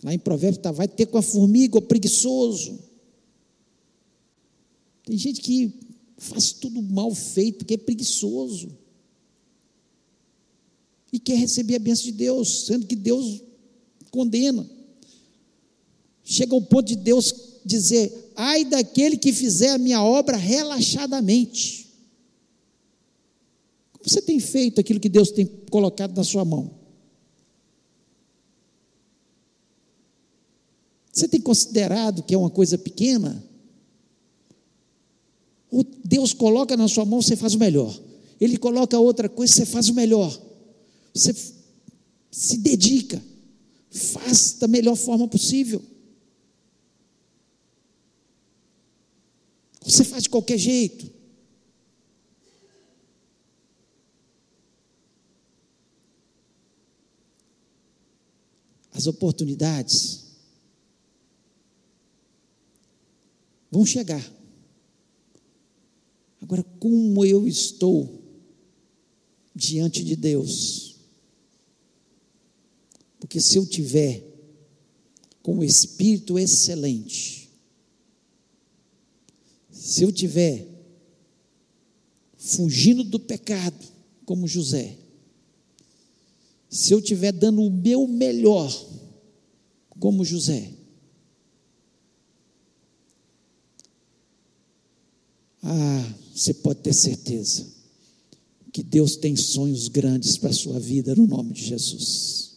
Lá 0.00 0.14
em 0.14 0.18
Provérbios 0.18 0.58
está, 0.58 0.70
vai 0.70 0.86
ter 0.86 1.06
com 1.06 1.18
a 1.18 1.22
formiga, 1.22 1.76
o 1.76 1.82
preguiçoso. 1.82 2.78
Tem 5.04 5.18
gente 5.18 5.40
que 5.40 5.74
faz 6.16 6.52
tudo 6.52 6.80
mal 6.82 7.12
feito 7.12 7.58
porque 7.58 7.74
é 7.74 7.78
preguiçoso. 7.78 8.70
E 11.12 11.18
quer 11.18 11.34
receber 11.34 11.74
a 11.74 11.80
bênção 11.80 12.04
de 12.04 12.12
Deus, 12.12 12.66
sendo 12.66 12.86
que 12.86 12.94
Deus 12.94 13.42
condena. 14.12 14.68
Chega 16.22 16.54
ao 16.54 16.62
ponto 16.62 16.86
de 16.86 16.96
Deus 16.96 17.34
dizer: 17.64 18.27
ai 18.40 18.64
daquele 18.64 19.16
que 19.16 19.32
fizer 19.32 19.70
a 19.70 19.78
minha 19.78 20.00
obra 20.00 20.36
relaxadamente. 20.36 21.88
Como 23.92 24.08
você 24.08 24.22
tem 24.22 24.38
feito 24.38 24.80
aquilo 24.80 25.00
que 25.00 25.08
Deus 25.08 25.32
tem 25.32 25.44
colocado 25.68 26.16
na 26.16 26.22
sua 26.22 26.44
mão? 26.44 26.70
Você 31.12 31.26
tem 31.26 31.40
considerado 31.40 32.22
que 32.22 32.32
é 32.32 32.38
uma 32.38 32.48
coisa 32.48 32.78
pequena? 32.78 33.44
Deus 36.04 36.32
coloca 36.32 36.76
na 36.76 36.86
sua 36.86 37.04
mão, 37.04 37.20
você 37.20 37.34
faz 37.34 37.54
o 37.54 37.58
melhor. 37.58 38.00
Ele 38.40 38.56
coloca 38.56 38.96
outra 39.00 39.28
coisa, 39.28 39.52
você 39.52 39.66
faz 39.66 39.88
o 39.88 39.94
melhor. 39.94 40.40
Você 41.12 41.34
se 42.30 42.58
dedica, 42.58 43.20
faz 43.90 44.52
da 44.60 44.68
melhor 44.68 44.94
forma 44.94 45.26
possível. 45.26 45.82
Você 49.84 50.04
faz 50.04 50.24
de 50.24 50.28
qualquer 50.28 50.58
jeito. 50.58 51.10
As 58.92 59.06
oportunidades 59.06 60.26
vão 63.70 63.86
chegar. 63.86 64.38
Agora, 66.40 66.64
como 66.80 67.24
eu 67.24 67.46
estou 67.46 68.22
diante 69.54 70.02
de 70.02 70.16
Deus? 70.16 70.96
Porque 73.20 73.40
se 73.40 73.58
eu 73.58 73.66
tiver 73.66 74.24
com 75.42 75.58
o 75.58 75.64
espírito 75.64 76.38
excelente, 76.38 77.37
se 79.88 80.02
eu 80.02 80.12
tiver 80.12 80.68
fugindo 82.36 83.02
do 83.02 83.18
pecado, 83.18 83.86
como 84.26 84.46
José, 84.46 84.98
se 86.68 86.92
eu 86.92 87.00
tiver 87.00 87.32
dando 87.32 87.62
o 87.62 87.70
meu 87.70 88.06
melhor, 88.06 88.70
como 89.98 90.26
José, 90.26 90.74
Ah, 95.60 96.14
você 96.32 96.54
pode 96.54 96.80
ter 96.80 96.94
certeza 96.94 97.66
que 98.72 98.82
Deus 98.82 99.16
tem 99.16 99.34
sonhos 99.34 99.88
grandes 99.88 100.36
para 100.36 100.50
a 100.50 100.54
sua 100.54 100.78
vida 100.78 101.14
no 101.16 101.26
nome 101.26 101.52
de 101.52 101.64
Jesus. 101.64 102.56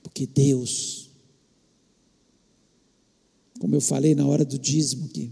Porque 0.00 0.26
Deus, 0.26 1.01
como 3.62 3.76
eu 3.76 3.80
falei 3.80 4.12
na 4.12 4.26
hora 4.26 4.44
do 4.44 4.58
dízimo, 4.58 5.08
que 5.08 5.30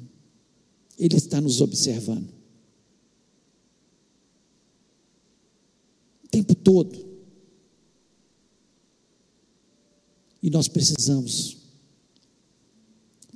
Ele 0.96 1.16
está 1.16 1.40
nos 1.40 1.60
observando. 1.60 2.32
O 6.22 6.28
tempo 6.28 6.54
todo. 6.54 6.96
E 10.40 10.48
nós 10.48 10.68
precisamos 10.68 11.56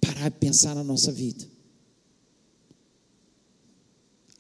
parar 0.01 0.29
e 0.29 0.31
pensar 0.31 0.77
na 0.77 0.85
nossa 0.85 1.11
vida. 1.11 1.45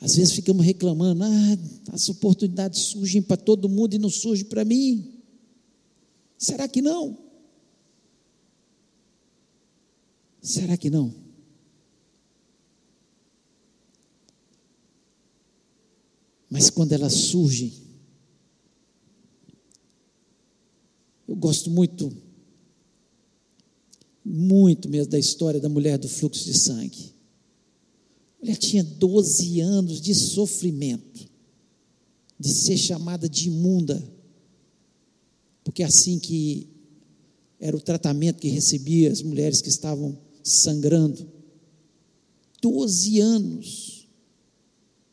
Às 0.01 0.15
vezes 0.15 0.35
ficamos 0.35 0.65
reclamando, 0.65 1.25
ah, 1.25 1.59
as 1.93 2.09
oportunidades 2.09 2.81
surgem 2.81 3.21
para 3.21 3.37
todo 3.37 3.69
mundo 3.69 3.95
e 3.95 3.99
não 3.99 4.09
surgem 4.09 4.45
para 4.45 4.65
mim. 4.65 5.21
Será 6.39 6.69
que 6.69 6.81
não? 6.81 7.24
Será 10.45 10.77
que 10.77 10.91
não? 10.91 11.11
Mas 16.51 16.69
quando 16.69 16.93
elas 16.93 17.15
surgem, 17.15 17.73
eu 21.27 21.35
gosto 21.35 21.71
muito 21.71 22.15
muito 24.23 24.89
mesmo 24.89 25.11
da 25.11 25.19
história 25.19 25.59
da 25.61 25.69
mulher 25.69 25.97
do 25.97 26.09
fluxo 26.09 26.45
de 26.45 26.53
sangue. 26.53 27.15
A 28.39 28.45
mulher 28.45 28.57
tinha 28.57 28.85
12 28.85 29.61
anos 29.61 29.99
de 29.99 30.15
sofrimento, 30.15 31.27
de 32.39 32.49
ser 32.51 32.77
chamada 32.77 33.29
de 33.31 33.49
imunda, 33.49 34.03
porque 35.63 35.83
é 35.83 35.87
assim 35.87 36.19
que 36.19 36.69
era 37.59 37.75
o 37.75 37.81
tratamento 37.81 38.41
que 38.41 38.49
recebia 38.49 39.11
as 39.11 39.23
mulheres 39.23 39.63
que 39.63 39.71
estavam 39.71 40.24
sangrando. 40.45 41.27
12 42.63 43.19
anos 43.19 44.09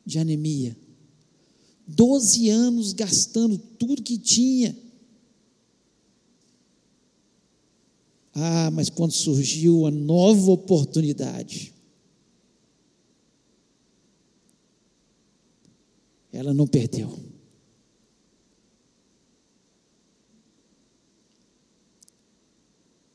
de 0.05 0.19
anemia. 0.19 0.77
12 1.87 2.49
anos 2.49 2.93
gastando 2.93 3.57
tudo 3.57 4.03
que 4.03 4.19
tinha 4.19 4.75
Ah, 8.33 8.71
mas 8.71 8.89
quando 8.89 9.11
surgiu 9.11 9.85
a 9.85 9.91
nova 9.91 10.51
oportunidade, 10.51 11.73
ela 16.31 16.53
não 16.53 16.65
perdeu. 16.65 17.19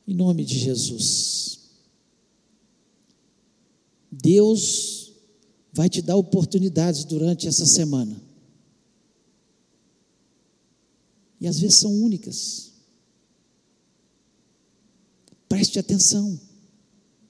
Em 0.06 0.14
nome 0.14 0.44
de 0.44 0.58
Jesus. 0.58 1.65
Deus 4.22 5.12
vai 5.72 5.88
te 5.88 6.00
dar 6.00 6.16
oportunidades 6.16 7.04
durante 7.04 7.46
essa 7.46 7.66
semana. 7.66 8.20
E 11.40 11.46
às 11.46 11.58
vezes 11.58 11.78
são 11.78 11.92
únicas. 11.92 12.72
Preste 15.48 15.78
atenção 15.78 16.40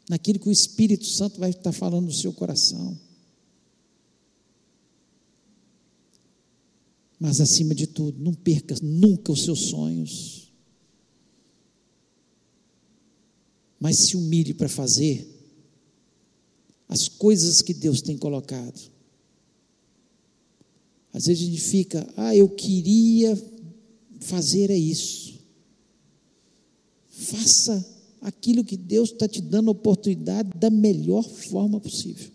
naquilo 0.09 0.39
que 0.39 0.49
o 0.49 0.53
Espírito 0.53 1.07
Santo 1.07 1.41
vai 1.41 1.51
estar 1.51 1.73
falando 1.73 2.07
no 2.07 2.13
seu 2.13 2.33
coração. 2.33 2.99
Mas 7.19 7.41
acima 7.41 7.75
de 7.75 7.87
tudo, 7.87 8.23
não 8.23 8.33
perca 8.33 8.77
nunca 8.81 9.33
os 9.33 9.43
seus 9.43 9.61
sonhos. 9.71 10.53
Mas 13.81 13.99
se 13.99 14.17
humilhe 14.17 14.55
para 14.55 14.69
fazer 14.69 15.36
as 16.89 17.09
coisas 17.09 17.63
que 17.63 17.75
Deus 17.75 18.01
tem 18.01 18.17
colocado. 18.17 18.91
Às 21.13 21.27
vezes 21.27 21.43
a 21.43 21.51
gente 21.51 21.61
fica, 21.63 22.07
ah, 22.17 22.37
eu 22.37 22.49
queria 22.49 23.37
fazer 24.21 24.71
é 24.71 24.77
isso. 24.77 25.39
Faça 27.09 27.97
aquilo 28.21 28.65
que 28.65 28.77
Deus 28.77 29.11
está 29.11 29.27
te 29.27 29.41
dando 29.41 29.71
oportunidade 29.71 30.51
da 30.59 30.69
melhor 30.69 31.23
forma 31.23 31.81
possível. 31.81 32.31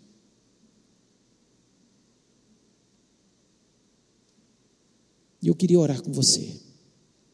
E 5.41 5.47
eu 5.47 5.55
queria 5.55 5.79
orar 5.79 6.01
com 6.01 6.11
você. 6.11 6.59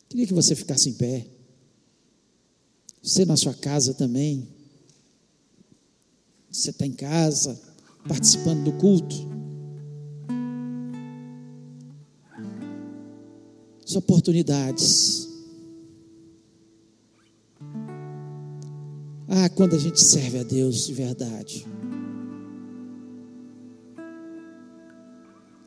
Queria 0.10 0.26
que 0.26 0.34
você 0.34 0.56
ficasse 0.56 0.90
em 0.90 0.94
pé. 0.94 1.28
Você 3.02 3.26
na 3.26 3.36
sua 3.36 3.54
casa 3.54 3.94
também. 3.94 4.48
Você 6.52 6.70
está 6.70 6.86
em 6.86 6.94
casa, 6.94 7.60
participando 8.08 8.64
do 8.64 8.74
culto. 8.74 9.16
As 13.86 13.96
oportunidades 13.96 15.28
Ah, 19.30 19.50
quando 19.50 19.76
a 19.76 19.80
gente 19.80 20.00
serve 20.02 20.40
a 20.40 20.44
Deus 20.44 20.88
de 20.88 20.94
verdade. 20.94 21.66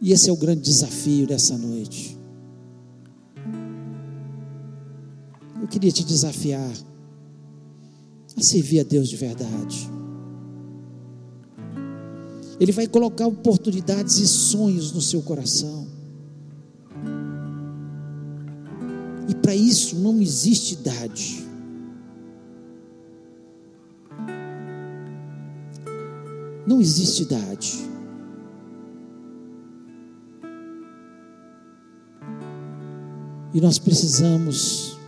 E 0.00 0.12
esse 0.12 0.30
é 0.30 0.32
o 0.32 0.36
grande 0.36 0.62
desafio 0.62 1.26
dessa 1.26 1.56
noite. 1.58 2.18
Eu 5.60 5.68
queria 5.68 5.92
te 5.92 6.04
desafiar 6.04 6.72
a 8.36 8.42
servir 8.42 8.80
a 8.80 8.82
Deus 8.82 9.08
de 9.08 9.16
verdade. 9.16 9.90
Ele 12.60 12.72
vai 12.72 12.86
colocar 12.86 13.26
oportunidades 13.26 14.18
e 14.18 14.28
sonhos 14.28 14.92
no 14.92 15.00
seu 15.00 15.22
coração. 15.22 15.88
E 19.26 19.34
para 19.34 19.54
isso 19.56 19.96
não 19.96 20.20
existe 20.20 20.74
idade. 20.74 21.48
Não 26.66 26.82
existe 26.82 27.22
idade. 27.22 27.88
E 33.54 33.60
nós 33.60 33.78
precisamos 33.78 34.98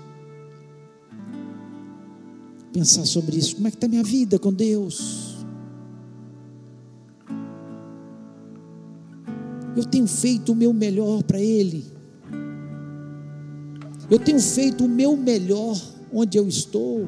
pensar 2.72 3.04
sobre 3.04 3.36
isso. 3.36 3.56
Como 3.56 3.68
é 3.68 3.70
que 3.70 3.76
está 3.76 3.86
minha 3.86 4.02
vida 4.02 4.38
com 4.38 4.50
Deus? 4.50 5.31
Tenho 9.92 10.06
feito 10.06 10.52
o 10.52 10.56
meu 10.56 10.72
melhor 10.72 11.22
para 11.22 11.38
Ele. 11.38 11.84
Eu 14.10 14.18
tenho 14.18 14.40
feito 14.40 14.86
o 14.86 14.88
meu 14.88 15.16
melhor 15.16 15.78
onde 16.12 16.38
eu 16.38 16.48
estou. 16.48 17.06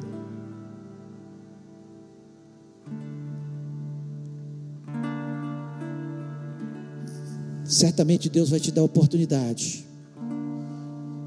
Certamente 7.63 8.29
Deus 8.29 8.51
vai 8.51 8.59
te 8.59 8.71
dar 8.71 8.83
oportunidade. 8.83 9.85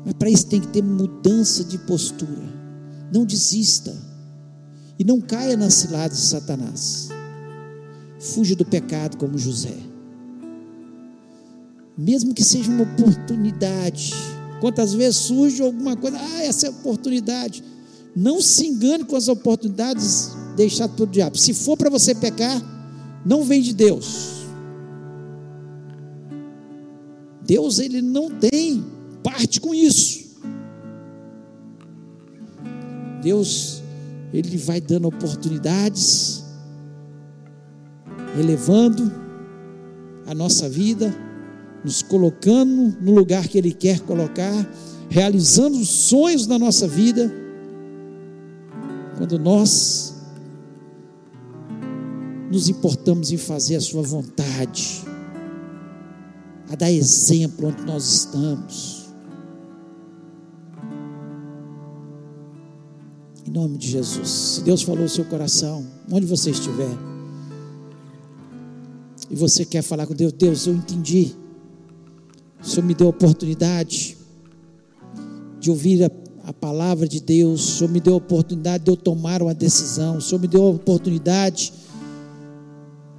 Mas 0.04 0.14
para 0.14 0.30
isso 0.30 0.46
tem 0.46 0.60
que 0.60 0.68
ter 0.68 0.82
mudança 0.82 1.64
de 1.64 1.76
postura. 1.78 2.48
Não 3.12 3.24
desista. 3.24 3.94
E 4.96 5.04
não 5.04 5.20
caia 5.20 5.56
nas 5.56 5.74
ciladas 5.74 6.18
de 6.18 6.24
Satanás. 6.24 7.08
Fuja 8.20 8.54
do 8.54 8.64
pecado 8.64 9.16
como 9.16 9.36
José. 9.36 9.87
Mesmo 11.98 12.32
que 12.32 12.44
seja 12.44 12.70
uma 12.70 12.84
oportunidade. 12.84 14.14
Quantas 14.60 14.94
vezes 14.94 15.16
surge 15.16 15.60
alguma 15.60 15.96
coisa, 15.96 16.16
ah, 16.16 16.44
essa 16.44 16.66
é 16.66 16.68
a 16.68 16.72
oportunidade. 16.72 17.64
Não 18.14 18.40
se 18.40 18.66
engane 18.66 19.04
com 19.04 19.16
as 19.16 19.26
oportunidades 19.26 20.30
deixadas 20.56 20.94
pelo 20.94 21.10
diabo. 21.10 21.36
Se 21.36 21.52
for 21.52 21.76
para 21.76 21.90
você 21.90 22.14
pecar, 22.14 22.62
não 23.26 23.42
vem 23.42 23.60
de 23.60 23.74
Deus. 23.74 24.38
Deus 27.44 27.78
ele 27.78 28.00
não 28.00 28.30
tem 28.30 28.84
parte 29.22 29.60
com 29.60 29.74
isso. 29.74 30.28
Deus, 33.22 33.82
Ele 34.32 34.56
vai 34.56 34.80
dando 34.80 35.08
oportunidades, 35.08 36.44
elevando 38.38 39.12
a 40.26 40.34
nossa 40.34 40.68
vida, 40.68 41.14
nos 41.88 42.02
colocando 42.02 42.94
no 43.00 43.14
lugar 43.14 43.48
que 43.48 43.56
Ele 43.56 43.72
quer 43.72 44.00
colocar, 44.00 44.52
realizando 45.08 45.78
os 45.78 45.88
sonhos 45.88 46.46
da 46.46 46.58
nossa 46.58 46.86
vida, 46.86 47.32
quando 49.16 49.38
nós 49.38 50.14
nos 52.52 52.68
importamos 52.68 53.32
em 53.32 53.38
fazer 53.38 53.76
a 53.76 53.80
Sua 53.80 54.02
vontade, 54.02 55.02
a 56.70 56.76
dar 56.76 56.92
exemplo 56.92 57.68
onde 57.68 57.82
nós 57.84 58.04
estamos. 58.04 59.08
Em 63.46 63.50
nome 63.50 63.78
de 63.78 63.88
Jesus. 63.88 64.28
Se 64.28 64.60
Deus 64.60 64.82
falou 64.82 65.06
o 65.06 65.08
seu 65.08 65.24
coração, 65.24 65.86
onde 66.12 66.26
você 66.26 66.50
estiver, 66.50 66.94
e 69.30 69.34
você 69.34 69.64
quer 69.64 69.80
falar 69.80 70.06
com 70.06 70.14
Deus, 70.14 70.34
Deus, 70.34 70.66
eu 70.66 70.74
entendi. 70.74 71.47
O 72.60 72.66
Senhor 72.66 72.86
me 72.86 72.94
deu 72.94 73.06
a 73.06 73.10
oportunidade 73.10 74.16
de 75.60 75.70
ouvir 75.70 76.04
a, 76.04 76.10
a 76.44 76.52
palavra 76.52 77.08
de 77.08 77.20
Deus. 77.20 77.60
O 77.60 77.78
Senhor 77.78 77.90
me 77.90 78.00
deu 78.00 78.14
a 78.14 78.16
oportunidade 78.16 78.84
de 78.84 78.90
eu 78.90 78.96
tomar 78.96 79.42
uma 79.42 79.54
decisão. 79.54 80.18
O 80.18 80.20
Senhor 80.20 80.40
me 80.40 80.48
deu 80.48 80.64
a 80.64 80.70
oportunidade 80.70 81.72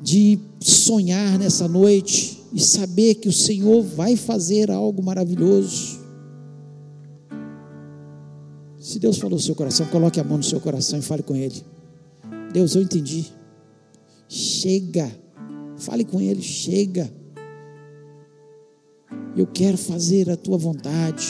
de 0.02 0.40
sonhar 0.60 1.38
nessa 1.38 1.68
noite 1.68 2.44
e 2.54 2.60
saber 2.60 3.16
que 3.16 3.30
o 3.30 3.34
Senhor 3.34 3.84
vai 3.84 4.16
fazer 4.16 4.72
algo 4.72 5.04
maravilhoso. 5.04 6.00
Se 8.80 8.98
Deus 8.98 9.18
falou 9.18 9.38
no 9.38 9.44
seu 9.44 9.56
coração, 9.56 9.86
coloque 9.88 10.20
a 10.20 10.24
mão 10.24 10.38
no 10.38 10.44
seu 10.44 10.60
coração 10.60 11.00
e 11.00 11.02
fale 11.02 11.22
com 11.22 11.36
Ele. 11.36 11.64
Deus, 12.52 12.76
eu 12.76 12.82
entendi. 12.82 13.28
Chega. 14.28 15.12
Fale 15.78 16.04
com 16.04 16.20
Ele, 16.20 16.42
chega. 16.42 17.19
Eu 19.40 19.48
quero 19.48 19.78
fazer 19.78 20.30
a 20.30 20.36
tua 20.36 20.58
vontade. 20.58 21.26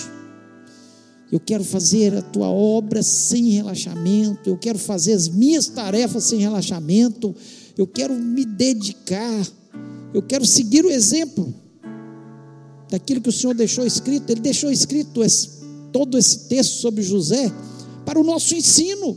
Eu 1.32 1.40
quero 1.40 1.64
fazer 1.64 2.16
a 2.16 2.24
tua 2.24 2.48
obra 2.48 3.04
sem 3.04 3.52
relaxamento. 3.52 4.50
Eu 4.50 4.58
quero 4.58 4.80
fazer 4.80 5.14
as 5.14 5.30
minhas 5.30 5.68
tarefas 5.68 6.24
sem 6.24 6.40
relaxamento. 6.40 7.36
Eu 7.78 7.86
quero 7.86 8.16
me 8.16 8.46
dedicar. 8.46 9.48
Eu 10.12 10.24
quero 10.24 10.44
seguir 10.44 10.84
o 10.84 10.90
exemplo 10.90 11.54
daquilo 12.90 13.22
que 13.22 13.30
o 13.30 13.32
Senhor 13.32 13.54
deixou 13.54 13.86
escrito. 13.86 14.32
Ele 14.32 14.42
deixou 14.42 14.72
escrito 14.72 15.24
esse 15.24 15.60
todo 15.94 16.18
esse 16.18 16.48
texto 16.48 16.82
sobre 16.82 17.04
José 17.04 17.52
para 18.08 18.20
o 18.20 18.24
nosso 18.24 18.56
ensino. 18.56 19.16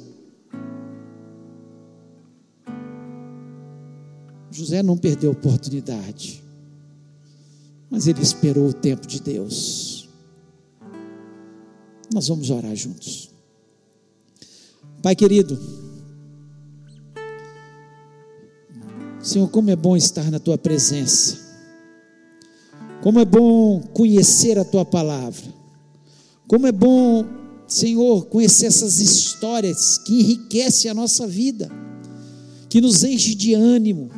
José 4.50 4.82
não 4.82 4.98
perdeu 4.98 5.30
a 5.30 5.32
oportunidade, 5.32 6.41
mas 7.92 8.06
ele 8.06 8.22
esperou 8.22 8.68
o 8.68 8.72
tempo 8.72 9.06
de 9.06 9.20
Deus. 9.20 10.08
Nós 12.10 12.26
vamos 12.26 12.48
orar 12.48 12.74
juntos. 12.74 13.30
Pai 15.02 15.14
querido, 15.14 15.58
Senhor, 19.22 19.46
como 19.48 19.68
é 19.68 19.76
bom 19.76 19.94
estar 19.94 20.30
na 20.30 20.38
tua 20.38 20.56
presença, 20.56 21.38
como 23.02 23.20
é 23.20 23.26
bom 23.26 23.82
conhecer 23.92 24.58
a 24.58 24.64
tua 24.64 24.86
palavra. 24.86 25.52
Como 26.48 26.66
é 26.66 26.72
bom, 26.72 27.26
Senhor, 27.68 28.24
conhecer 28.26 28.66
essas 28.66 29.00
histórias 29.00 29.98
que 29.98 30.18
enriquecem 30.18 30.90
a 30.90 30.94
nossa 30.94 31.26
vida, 31.26 31.70
que 32.70 32.80
nos 32.80 33.04
enche 33.04 33.34
de 33.34 33.52
ânimo, 33.52 34.10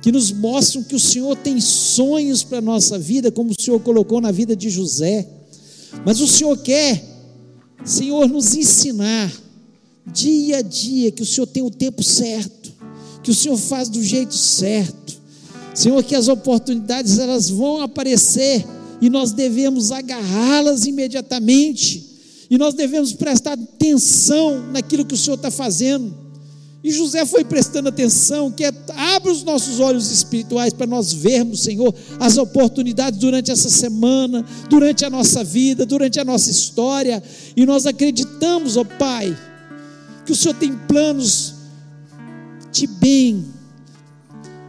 que 0.00 0.10
nos 0.10 0.32
mostram 0.32 0.82
que 0.82 0.94
o 0.94 1.00
Senhor 1.00 1.36
tem 1.36 1.60
sonhos 1.60 2.42
para 2.42 2.58
a 2.58 2.62
nossa 2.62 2.98
vida, 2.98 3.30
como 3.30 3.50
o 3.50 3.62
Senhor 3.62 3.80
colocou 3.80 4.20
na 4.20 4.30
vida 4.30 4.56
de 4.56 4.70
José. 4.70 5.28
Mas 6.04 6.20
o 6.20 6.26
Senhor 6.26 6.56
quer, 6.58 7.04
Senhor, 7.84 8.26
nos 8.28 8.54
ensinar 8.54 9.32
dia 10.06 10.58
a 10.58 10.62
dia 10.62 11.10
que 11.10 11.22
o 11.22 11.26
Senhor 11.26 11.46
tem 11.46 11.62
o 11.62 11.70
tempo 11.70 12.02
certo, 12.02 12.72
que 13.22 13.30
o 13.30 13.34
Senhor 13.34 13.56
faz 13.56 13.88
do 13.88 14.02
jeito 14.02 14.34
certo. 14.34 15.20
Senhor, 15.74 16.02
que 16.02 16.14
as 16.14 16.28
oportunidades 16.28 17.18
elas 17.18 17.48
vão 17.48 17.80
aparecer 17.80 18.64
e 19.00 19.08
nós 19.08 19.32
devemos 19.32 19.92
agarrá-las 19.92 20.84
imediatamente, 20.84 22.08
e 22.50 22.58
nós 22.58 22.74
devemos 22.74 23.12
prestar 23.12 23.52
atenção 23.52 24.70
naquilo 24.72 25.04
que 25.04 25.14
o 25.14 25.16
Senhor 25.16 25.36
está 25.36 25.50
fazendo. 25.50 26.12
E 26.82 26.90
José 26.90 27.26
foi 27.26 27.44
prestando 27.44 27.90
atenção, 27.90 28.50
que 28.50 28.64
é, 28.64 28.72
abre 29.14 29.30
os 29.30 29.42
nossos 29.42 29.80
olhos 29.80 30.10
espirituais 30.10 30.72
para 30.72 30.86
nós 30.86 31.12
vermos, 31.12 31.60
Senhor, 31.60 31.94
as 32.18 32.38
oportunidades 32.38 33.18
durante 33.18 33.50
essa 33.50 33.68
semana, 33.68 34.44
durante 34.68 35.04
a 35.04 35.10
nossa 35.10 35.44
vida, 35.44 35.84
durante 35.84 36.18
a 36.18 36.24
nossa 36.24 36.50
história, 36.50 37.22
e 37.54 37.66
nós 37.66 37.84
acreditamos, 37.84 38.78
ó 38.78 38.84
Pai, 38.84 39.36
que 40.24 40.32
o 40.32 40.36
Senhor 40.36 40.54
tem 40.54 40.74
planos 40.88 41.54
de 42.72 42.86
bem, 42.86 43.44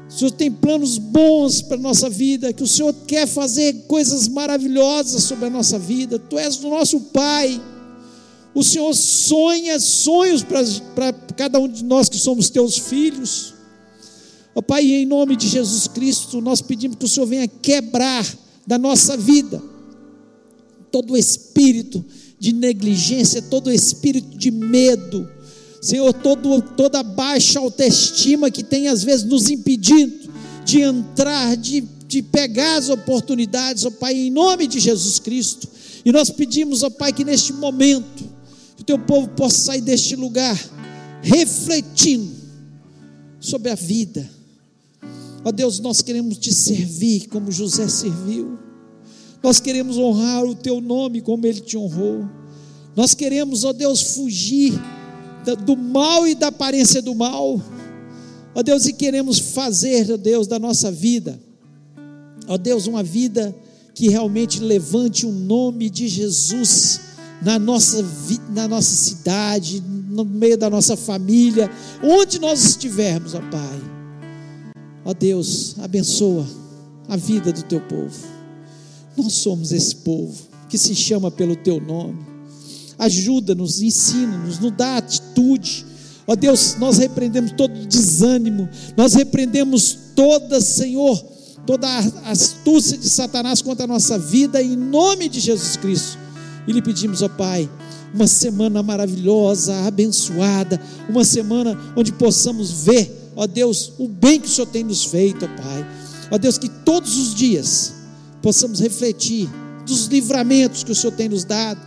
o 0.09 0.13
Senhor 0.13 0.31
tem 0.31 0.51
planos 0.51 0.97
bons 0.97 1.61
para 1.61 1.77
a 1.77 1.81
nossa 1.81 2.09
vida, 2.09 2.51
que 2.51 2.63
o 2.63 2.67
Senhor 2.67 2.93
quer 3.07 3.25
fazer 3.25 3.85
coisas 3.87 4.27
maravilhosas 4.27 5.23
sobre 5.23 5.45
a 5.45 5.49
nossa 5.49 5.79
vida. 5.79 6.19
Tu 6.19 6.37
és 6.37 6.61
o 6.61 6.69
nosso 6.69 6.99
Pai. 6.99 7.61
O 8.53 8.63
Senhor 8.63 8.93
sonha 8.93 9.79
sonhos 9.79 10.43
para 10.43 11.13
cada 11.35 11.59
um 11.59 11.67
de 11.67 11.83
nós 11.83 12.09
que 12.09 12.17
somos 12.17 12.49
teus 12.49 12.77
filhos. 12.77 13.53
Ó 14.53 14.61
Pai, 14.61 14.83
em 14.83 15.05
nome 15.05 15.35
de 15.35 15.47
Jesus 15.47 15.87
Cristo, 15.87 16.41
nós 16.41 16.61
pedimos 16.61 16.97
que 16.97 17.05
o 17.05 17.09
Senhor 17.09 17.25
venha 17.25 17.47
quebrar 17.47 18.25
da 18.67 18.77
nossa 18.77 19.15
vida 19.15 19.61
todo 20.91 21.13
o 21.13 21.17
espírito 21.17 22.03
de 22.37 22.51
negligência, 22.51 23.41
todo 23.41 23.67
o 23.67 23.71
espírito 23.71 24.37
de 24.37 24.51
medo 24.51 25.29
Senhor, 25.81 26.13
todo, 26.13 26.61
toda 26.61 27.01
baixa 27.01 27.59
autoestima 27.59 28.51
que 28.51 28.63
tem 28.63 28.87
às 28.87 29.03
vezes 29.03 29.25
nos 29.25 29.49
impedido 29.49 30.29
de 30.63 30.81
entrar, 30.81 31.57
de, 31.57 31.81
de 32.07 32.21
pegar 32.21 32.77
as 32.77 32.87
oportunidades, 32.87 33.83
ó 33.83 33.89
Pai, 33.89 34.13
em 34.13 34.29
nome 34.29 34.67
de 34.67 34.79
Jesus 34.79 35.17
Cristo. 35.17 35.67
E 36.05 36.11
nós 36.11 36.29
pedimos, 36.29 36.83
ó 36.83 36.89
Pai, 36.91 37.11
que 37.11 37.25
neste 37.25 37.51
momento, 37.51 38.23
que 38.81 38.93
o 38.93 38.97
teu 38.97 38.99
povo 38.99 39.27
possa 39.29 39.57
sair 39.57 39.81
deste 39.81 40.15
lugar 40.15 40.59
refletindo 41.21 42.31
sobre 43.39 43.69
a 43.69 43.75
vida. 43.75 44.27
Ó 45.45 45.51
Deus, 45.51 45.79
nós 45.79 46.01
queremos 46.01 46.37
te 46.39 46.51
servir 46.51 47.27
como 47.27 47.51
José 47.51 47.87
serviu. 47.87 48.57
Nós 49.43 49.59
queremos 49.59 49.97
honrar 49.97 50.43
o 50.45 50.55
teu 50.55 50.81
nome 50.81 51.21
como 51.21 51.45
ele 51.45 51.59
te 51.59 51.77
honrou. 51.77 52.27
Nós 52.95 53.13
queremos, 53.13 53.63
ó 53.63 53.71
Deus, 53.71 54.01
fugir 54.15 54.73
do 55.63 55.77
mal 55.77 56.27
e 56.27 56.33
da 56.33 56.47
aparência 56.47 57.03
do 57.03 57.13
mal. 57.13 57.61
Ó 58.55 58.63
Deus, 58.63 58.87
e 58.87 58.93
queremos 58.93 59.37
fazer, 59.37 60.11
ó 60.11 60.17
Deus, 60.17 60.47
da 60.47 60.57
nossa 60.57 60.91
vida, 60.91 61.39
ó 62.47 62.57
Deus, 62.57 62.87
uma 62.87 63.03
vida 63.03 63.55
que 63.93 64.09
realmente 64.09 64.59
levante 64.59 65.25
o 65.25 65.31
nome 65.31 65.87
de 65.89 66.07
Jesus 66.07 67.10
na 67.41 67.57
nossa, 67.57 68.05
na 68.49 68.67
nossa 68.67 68.93
cidade, 68.93 69.81
no 69.81 70.23
meio 70.23 70.57
da 70.57 70.69
nossa 70.69 70.95
família, 70.95 71.69
onde 72.03 72.39
nós 72.39 72.63
estivermos, 72.63 73.33
ó 73.33 73.39
Pai. 73.39 73.81
Ó 75.03 75.13
Deus, 75.13 75.75
abençoa 75.79 76.45
a 77.07 77.17
vida 77.17 77.51
do 77.51 77.63
teu 77.63 77.81
povo. 77.81 78.15
Nós 79.17 79.33
somos 79.33 79.71
esse 79.71 79.95
povo 79.97 80.35
que 80.69 80.77
se 80.77 80.95
chama 80.95 81.31
pelo 81.31 81.55
teu 81.55 81.81
nome 81.81 82.31
ajuda-nos, 83.01 83.81
ensina-nos, 83.81 84.59
nos 84.59 84.71
dá 84.73 84.97
atitude. 84.97 85.83
Ó 86.27 86.35
Deus, 86.35 86.75
nós 86.77 86.99
repreendemos 86.99 87.51
todo 87.53 87.73
desânimo, 87.87 88.69
nós 88.95 89.15
repreendemos 89.15 89.97
toda, 90.15 90.61
Senhor, 90.61 91.17
toda 91.65 91.87
a 91.87 92.29
astúcia 92.31 92.95
de 92.95 93.09
Satanás 93.09 93.59
contra 93.59 93.85
a 93.85 93.87
nossa 93.87 94.19
vida, 94.19 94.61
em 94.61 94.75
nome 94.75 95.27
de 95.27 95.39
Jesus 95.39 95.75
Cristo. 95.77 96.20
E 96.67 96.71
lhe 96.71 96.81
pedimos, 96.81 97.21
ó 97.21 97.29
Pai, 97.29 97.69
uma 98.13 98.27
semana 98.27 98.83
maravilhosa, 98.83 99.73
abençoada, 99.85 100.79
uma 101.09 101.23
semana 101.23 101.77
onde 101.95 102.11
possamos 102.11 102.83
ver, 102.83 103.31
ó 103.35 103.47
Deus, 103.47 103.93
o 103.97 104.07
bem 104.07 104.39
que 104.39 104.47
o 104.47 104.49
Senhor 104.49 104.67
tem 104.67 104.83
nos 104.83 105.05
feito, 105.05 105.45
ó 105.45 105.61
Pai. 105.61 105.87
Ó 106.31 106.37
Deus, 106.37 106.57
que 106.57 106.69
todos 106.69 107.17
os 107.17 107.35
dias 107.35 107.93
possamos 108.41 108.79
refletir 108.79 109.49
dos 109.85 110.05
livramentos 110.07 110.83
que 110.83 110.91
o 110.91 110.95
Senhor 110.95 111.13
tem 111.13 111.27
nos 111.27 111.43
dado 111.43 111.79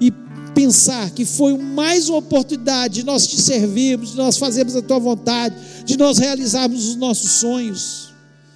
e 0.00 0.12
pensar 0.54 1.10
que 1.10 1.24
foi 1.24 1.56
mais 1.56 2.08
uma 2.08 2.18
oportunidade 2.18 2.94
de 2.94 3.02
nós 3.04 3.26
te 3.26 3.40
servirmos, 3.40 4.10
de 4.10 4.16
nós 4.16 4.36
fazermos 4.36 4.74
a 4.76 4.82
tua 4.82 4.98
vontade, 4.98 5.54
de 5.84 5.96
nós 5.96 6.18
realizarmos 6.18 6.88
os 6.88 6.96
nossos 6.96 7.30
sonhos. 7.32 8.12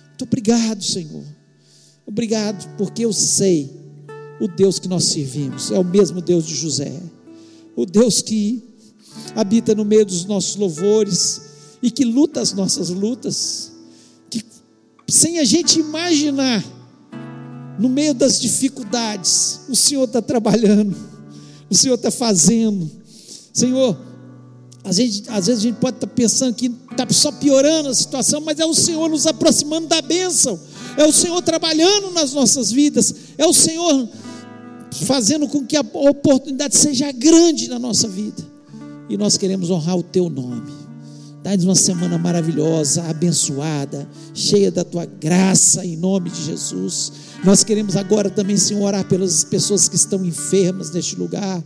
Muito 0.08 0.24
obrigado, 0.24 0.82
Senhor. 0.82 1.24
Obrigado, 2.06 2.68
porque 2.76 3.04
eu 3.04 3.12
sei 3.12 3.75
o 4.40 4.48
Deus 4.48 4.78
que 4.78 4.88
nós 4.88 5.04
servimos 5.04 5.70
é 5.70 5.78
o 5.78 5.84
mesmo 5.84 6.20
Deus 6.20 6.46
de 6.46 6.54
José, 6.54 7.00
o 7.74 7.86
Deus 7.86 8.22
que 8.22 8.62
habita 9.34 9.74
no 9.74 9.84
meio 9.84 10.04
dos 10.04 10.24
nossos 10.24 10.56
louvores 10.56 11.40
e 11.82 11.90
que 11.90 12.04
luta 12.04 12.40
as 12.40 12.52
nossas 12.52 12.90
lutas, 12.90 13.72
que 14.30 14.44
sem 15.08 15.38
a 15.38 15.44
gente 15.44 15.78
imaginar, 15.80 16.64
no 17.78 17.88
meio 17.88 18.14
das 18.14 18.40
dificuldades, 18.40 19.60
o 19.68 19.76
Senhor 19.76 20.04
está 20.04 20.22
trabalhando 20.22 20.96
o 21.70 21.74
Senhor 21.74 21.94
está 21.94 22.10
fazendo. 22.10 22.90
Senhor, 23.52 23.96
às 24.84 24.96
vezes, 24.98 25.22
às 25.28 25.46
vezes 25.46 25.60
a 25.60 25.68
gente 25.68 25.78
pode 25.78 25.96
estar 25.96 26.06
tá 26.06 26.12
pensando 26.14 26.54
que 26.54 26.72
está 26.90 27.06
só 27.10 27.32
piorando 27.32 27.88
a 27.88 27.94
situação, 27.94 28.40
mas 28.40 28.58
é 28.58 28.64
o 28.64 28.74
Senhor 28.74 29.08
nos 29.08 29.26
aproximando 29.26 29.88
da 29.88 30.00
bênção, 30.00 30.58
é 30.96 31.04
o 31.04 31.12
Senhor 31.12 31.40
trabalhando 31.42 32.10
nas 32.12 32.32
nossas 32.32 32.70
vidas, 32.70 33.14
é 33.36 33.46
o 33.46 33.52
Senhor 33.52 34.08
fazendo 34.92 35.48
com 35.48 35.64
que 35.64 35.76
a 35.76 35.84
oportunidade 35.92 36.76
seja 36.76 37.10
grande 37.12 37.68
na 37.68 37.78
nossa 37.78 38.08
vida, 38.08 38.42
e 39.08 39.16
nós 39.16 39.36
queremos 39.36 39.70
honrar 39.70 39.96
o 39.96 40.02
Teu 40.02 40.28
nome. 40.28 40.86
Dá-nos 41.42 41.64
uma 41.64 41.76
semana 41.76 42.18
maravilhosa, 42.18 43.04
abençoada, 43.04 44.08
cheia 44.34 44.68
da 44.68 44.82
tua 44.82 45.06
graça, 45.06 45.86
em 45.86 45.96
nome 45.96 46.28
de 46.28 46.42
Jesus. 46.42 47.12
Nós 47.44 47.62
queremos 47.62 47.94
agora 47.94 48.28
também, 48.28 48.56
Senhor, 48.56 48.82
orar 48.82 49.06
pelas 49.06 49.44
pessoas 49.44 49.88
que 49.88 49.94
estão 49.94 50.24
enfermas 50.24 50.90
neste 50.90 51.14
lugar. 51.14 51.62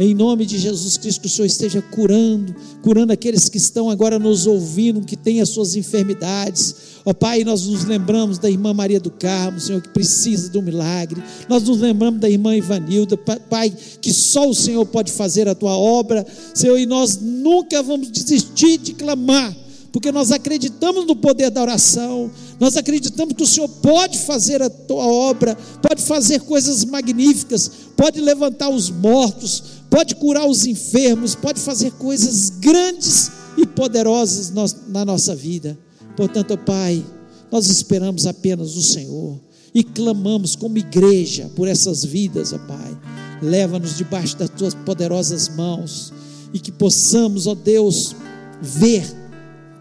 Em 0.00 0.14
nome 0.14 0.46
de 0.46 0.58
Jesus 0.58 0.96
Cristo, 0.96 1.22
que 1.22 1.26
o 1.26 1.30
Senhor 1.30 1.46
esteja 1.46 1.82
curando, 1.82 2.54
curando 2.82 3.12
aqueles 3.12 3.48
que 3.48 3.56
estão 3.56 3.90
agora 3.90 4.16
nos 4.16 4.46
ouvindo, 4.46 5.00
que 5.00 5.16
têm 5.16 5.40
as 5.40 5.48
suas 5.48 5.74
enfermidades. 5.74 6.74
Ó 7.04 7.12
Pai, 7.12 7.42
nós 7.42 7.66
nos 7.66 7.84
lembramos 7.84 8.38
da 8.38 8.48
irmã 8.48 8.72
Maria 8.72 9.00
do 9.00 9.10
Carmo, 9.10 9.58
Senhor, 9.58 9.82
que 9.82 9.88
precisa 9.88 10.50
de 10.50 10.56
um 10.56 10.62
milagre. 10.62 11.20
Nós 11.48 11.64
nos 11.64 11.80
lembramos 11.80 12.20
da 12.20 12.30
irmã 12.30 12.56
Ivanilda, 12.56 13.16
Pai, 13.16 13.72
que 14.00 14.12
só 14.12 14.48
o 14.48 14.54
Senhor 14.54 14.86
pode 14.86 15.10
fazer 15.10 15.48
a 15.48 15.54
tua 15.54 15.76
obra, 15.76 16.24
Senhor, 16.54 16.78
e 16.78 16.86
nós 16.86 17.18
nunca 17.20 17.82
vamos 17.82 18.08
desistir 18.10 18.78
de 18.78 18.92
clamar 18.92 19.54
porque 19.92 20.12
nós 20.12 20.30
acreditamos 20.30 21.06
no 21.06 21.16
poder 21.16 21.50
da 21.50 21.62
oração, 21.62 22.30
nós 22.60 22.76
acreditamos 22.76 23.34
que 23.34 23.42
o 23.42 23.46
Senhor 23.46 23.68
pode 23.68 24.18
fazer 24.18 24.62
a 24.62 24.68
tua 24.68 25.04
obra, 25.04 25.56
pode 25.82 26.02
fazer 26.02 26.40
coisas 26.42 26.84
magníficas, 26.84 27.70
pode 27.96 28.20
levantar 28.20 28.68
os 28.68 28.90
mortos, 28.90 29.77
pode 29.90 30.14
curar 30.16 30.46
os 30.46 30.66
enfermos, 30.66 31.34
pode 31.34 31.60
fazer 31.60 31.92
coisas 31.92 32.50
grandes 32.50 33.30
e 33.56 33.66
poderosas 33.66 34.52
na 34.88 35.04
nossa 35.04 35.34
vida. 35.34 35.78
Portanto, 36.16 36.56
Pai, 36.58 37.04
nós 37.50 37.68
esperamos 37.68 38.26
apenas 38.26 38.76
o 38.76 38.82
Senhor 38.82 39.38
e 39.74 39.82
clamamos 39.84 40.56
como 40.56 40.78
igreja 40.78 41.50
por 41.54 41.68
essas 41.68 42.04
vidas, 42.04 42.52
ó 42.52 42.58
Pai. 42.58 42.98
Leva-nos 43.40 43.96
debaixo 43.96 44.36
das 44.36 44.50
tuas 44.50 44.74
poderosas 44.74 45.48
mãos 45.48 46.12
e 46.52 46.58
que 46.58 46.72
possamos, 46.72 47.46
ó 47.46 47.54
Deus, 47.54 48.14
ver 48.60 49.04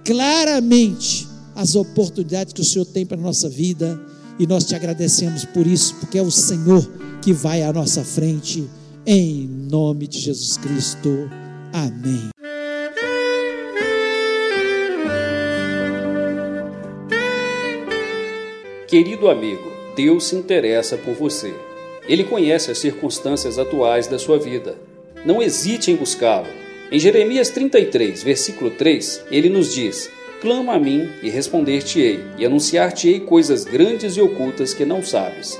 claramente 0.05 1.28
as 1.55 1.76
oportunidades 1.76 2.53
que 2.53 2.62
o 2.62 2.66
Senhor 2.66 2.86
tem 2.86 3.05
para 3.05 3.18
a 3.18 3.22
nossa 3.22 3.49
vida 3.49 3.99
e 4.39 4.45
nós 4.45 4.64
te 4.64 4.76
agradecemos 4.76 5.43
por 5.45 5.66
isso, 5.66 5.95
porque 5.95 6.18
é 6.20 6.22
o 6.22 6.30
Senhor 6.30 6.88
que 7.22 7.34
vai 7.34 7.64
à 7.64 7.74
nossa 7.74 8.03
frente, 8.03 8.70
em 9.08 9.47
nome 9.47 10.05
de 10.05 10.20
Jesus 10.20 10.58
Cristo. 10.58 11.30
Amém. 11.72 12.30
Querido 18.88 19.30
amigo, 19.30 19.72
Deus 19.95 20.26
se 20.26 20.36
interessa 20.36 20.97
por 20.97 21.16
você. 21.16 21.53
Ele 22.08 22.26
conhece 22.26 22.70
as 22.70 22.78
circunstâncias 22.78 23.58
atuais 23.58 24.08
da 24.08 24.20
sua 24.20 24.38
vida. 24.38 24.78
Não 25.26 25.41
hesite 25.41 25.89
em 25.89 25.95
buscá-lo 25.95 26.68
em 26.89 26.97
Jeremias 26.99 27.49
33, 27.49 28.24
versículo 28.24 28.72
3, 28.72 29.26
ele 29.30 29.49
nos 29.49 29.74
diz: 29.74 30.10
Clama 30.39 30.76
a 30.76 30.80
mim 30.80 31.10
e 31.22 31.30
responder-te-ei, 31.30 32.24
e 32.38 32.45
anunciar-te-ei 32.45 33.20
coisas 33.20 33.66
grandes 33.66 34.16
e 34.16 34.22
ocultas 34.22 34.74
que 34.74 34.86
não 34.86 35.03
sabes. 35.03 35.60